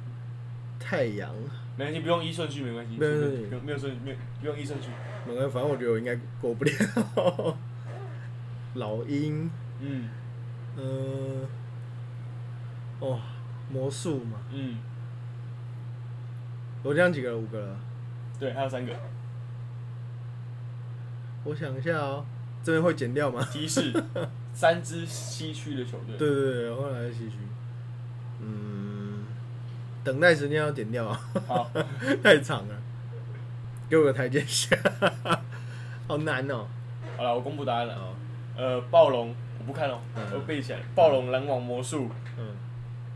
[0.78, 1.34] 太阳，
[1.76, 4.88] 没关系，不用依顺序，没关系，没有没有不用没有顺序，没有不用依顺序。
[5.28, 7.56] 没关系，反正我觉得我应该过不了。
[8.74, 9.50] 老鹰，
[9.80, 10.08] 嗯
[10.76, 11.46] 嗯、
[13.00, 13.20] 哦，
[13.70, 14.78] 魔术嘛，嗯，
[16.82, 17.36] 我这样几个了？
[17.36, 17.76] 五个了。
[18.38, 18.92] 对，还有三个
[21.44, 22.24] 我想一下哦，
[22.62, 23.46] 这边会剪掉吗？
[23.50, 23.92] 提示，
[24.52, 26.16] 三支西区的球队。
[26.16, 27.36] 对对对，后来的西区。
[28.40, 29.24] 嗯，
[30.04, 31.70] 等待时间要剪掉啊，好，
[32.22, 32.74] 太长了，
[33.88, 34.76] 给我个台阶下，
[36.06, 36.66] 好难哦。
[37.16, 37.94] 好了，我公布答案了。
[37.94, 38.14] 好，
[38.56, 40.78] 呃，暴龙我不看哦，嗯我背起来。
[40.94, 42.08] 暴龙、篮网、魔术、
[42.38, 42.46] 嗯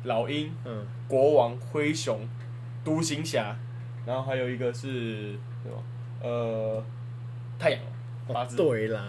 [0.04, 2.26] 老鹰、嗯，国王、灰熊、
[2.84, 3.56] 独行侠，
[4.04, 5.82] 然后还有一个是什么？
[6.22, 6.82] 呃，
[7.58, 7.80] 太阳
[8.26, 8.56] 八支。
[8.56, 9.00] 哦对啦，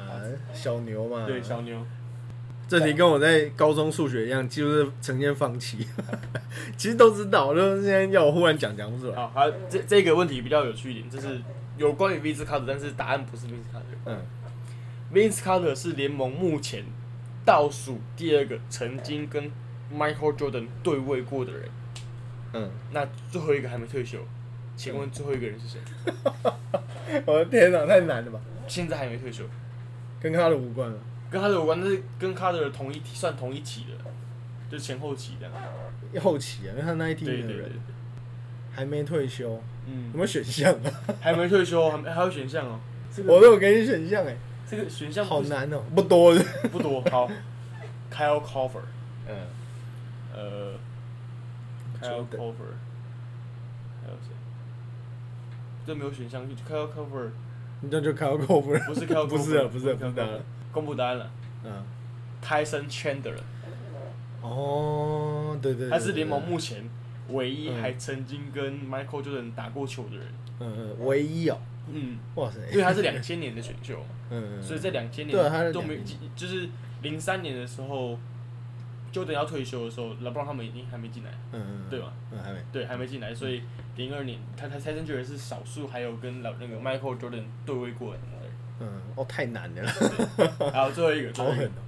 [0.53, 1.25] 小牛嘛。
[1.25, 1.83] 对，小牛。
[2.67, 5.85] 这题跟我在高中数学一样，就是呈现放弃。
[6.77, 9.15] 其实都知道，就是现在要我忽然讲讲不出来。
[9.15, 11.39] 好，还有这这个问题比较有趣一点，就是
[11.77, 13.97] 有关于 Vince Carter，但是答案不是 Vince Carter。
[14.05, 14.19] 嗯
[15.13, 16.83] Vince Carter 是联盟目前
[17.45, 19.51] 倒数第二个曾经跟
[19.95, 21.69] Michael Jordan 对位过的人。
[22.53, 24.17] 嗯，那最后一个还没退休，
[24.75, 25.79] 请问最后一个人是谁？
[27.27, 28.39] 我的天哪，太难了吧？
[28.67, 29.43] 现在还没退休，
[30.19, 30.97] 跟他的无关了。
[31.33, 34.11] 跟他的有关，但是跟 Carter 同一期算同一期的，
[34.69, 35.53] 就前后期这样。
[36.23, 37.71] 后期啊，因为他那一 team 对对对的人，
[38.71, 40.91] 还没退休，有嗯，没有选项啊？
[41.19, 42.79] 还没退休，还没还有选项哦。
[43.11, 44.37] 这我个都有给你选项哎，
[44.69, 46.43] 这个选项不好难哦，不多的。
[46.71, 47.01] 不多。
[47.09, 47.27] 好，
[48.13, 48.83] Kyle Korver，
[49.27, 49.35] 嗯，
[50.35, 50.73] 呃
[51.99, 52.73] ，Kyle Jordan Korver，
[54.03, 54.29] 还有谁？
[55.87, 57.31] 这没有选项就，Kyle Korver
[57.81, 58.79] 那就开到扣分。
[58.81, 60.39] 不是 Kyle 不是啊，不是啊，不 Kyle 是啊 Korver。
[60.73, 61.31] 公布答案了。
[61.63, 61.71] 嗯
[62.43, 63.37] ，，Tyson Chandler，
[64.41, 66.83] 哦，对对，对他是联盟目前
[67.29, 70.27] 唯一嗯还曾经跟 Michael Jordan 打过球的人。
[70.59, 71.57] 嗯嗯唯一哦，
[71.91, 73.97] 嗯，哇塞，因为他是两千年的选秀，
[74.29, 75.37] 嗯，嗯所以在两千年
[75.71, 76.03] 都没2000，
[76.35, 76.69] 就是
[77.01, 78.17] 零三年的时候
[79.11, 82.13] ，Jordan 要退休的时候，LeBron 他们已经还没进来，嗯嗯，对吧？
[82.31, 83.61] 嗯，还没，对，还没进来，所以
[83.95, 88.27] 零二年他他泰森觉得是少数还有跟老那个 Michael Jordan 对位过的人。
[88.79, 89.87] 嗯，哦，太难了，
[90.71, 91.81] 还有最后一个，最后一个，好狠哦，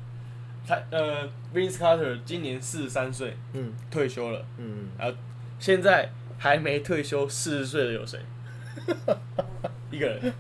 [0.68, 3.74] 他呃 Vince Carter 今年四十三岁嗯。
[3.92, 5.16] 退休了，嗯，然后
[5.60, 8.20] 现在还没退休四十岁的有谁？
[9.92, 10.34] 一个人，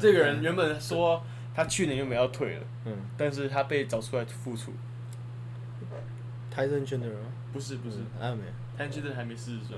[0.00, 1.22] 这个人原本说
[1.54, 4.72] 他去年原本要退了，嗯，但是他被找出来复出，
[6.50, 7.26] 泰森圈的人吗？
[7.52, 8.42] 不是不是，还没？
[8.76, 9.76] 他现在还没四十岁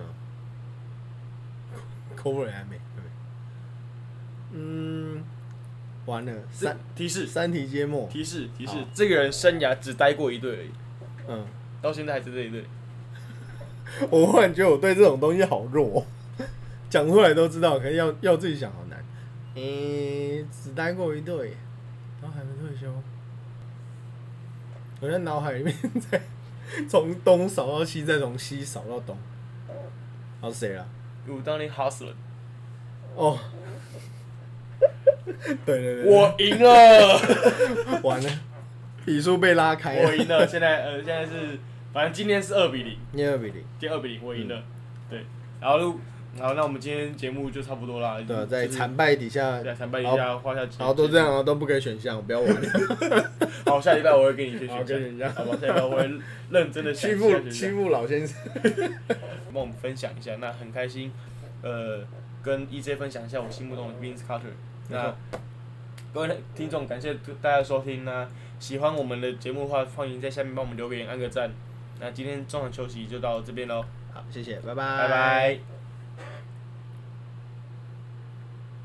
[2.16, 3.08] ，，cover 还没，还没，
[4.52, 5.22] 嗯，
[6.08, 10.70] 完了，这三提示三题皆末，提示提示，这个人生涯只待过一队而已，
[11.28, 11.46] 嗯，
[11.82, 12.64] 到现在还是这一队。
[14.10, 16.06] 我忽然觉得我对这种东西好弱，
[16.88, 18.98] 讲出来都知道，可是要要自己想好难。
[19.54, 21.56] 诶、只待过一队，
[22.22, 22.90] 然后还没退休。
[25.00, 25.74] 我在脑海里面
[26.10, 26.20] 在
[26.88, 29.16] 从东扫到西，再从西扫到东。
[30.40, 30.86] 好谁啊？
[31.28, 32.14] 武当年 Hustler，
[33.14, 33.38] 哦，
[35.66, 38.30] 对对对，我赢了， 完了，
[39.04, 40.46] 比数被拉开了，我赢了。
[40.48, 41.58] 现在呃，现在是，
[41.92, 43.54] 反正今天是二比零，你二比零。
[43.78, 44.62] 今天二比零，我赢了。
[45.08, 45.24] 对，
[45.60, 45.78] 然后
[46.38, 48.16] 然后，那我们今天节目就差不多啦。
[48.26, 50.76] 对啊，就是在惨败底下，对惨败底下画下结。
[50.78, 53.30] 然后都这样啊，都不给选项，不要玩了，
[53.64, 55.56] 好，下礼拜我会给你一些好选项，好吧？
[55.60, 56.10] 下礼拜我会
[56.50, 58.36] 认真的欺负欺负老先生。
[59.52, 61.10] 帮我们分享一下，那很开心，
[61.62, 62.04] 呃，
[62.42, 64.52] 跟 EJ 分享一下我心目中的 Vince Carter。
[64.88, 65.14] 那
[66.12, 68.26] 各位听众，感谢大家收听那
[68.58, 71.50] 喜欢我们的节目的话，欢迎在下面帮我们留个言，按个赞。
[72.00, 75.77] 那今天中场休息就到这边喽，好，谢谢，拜拜拜拜。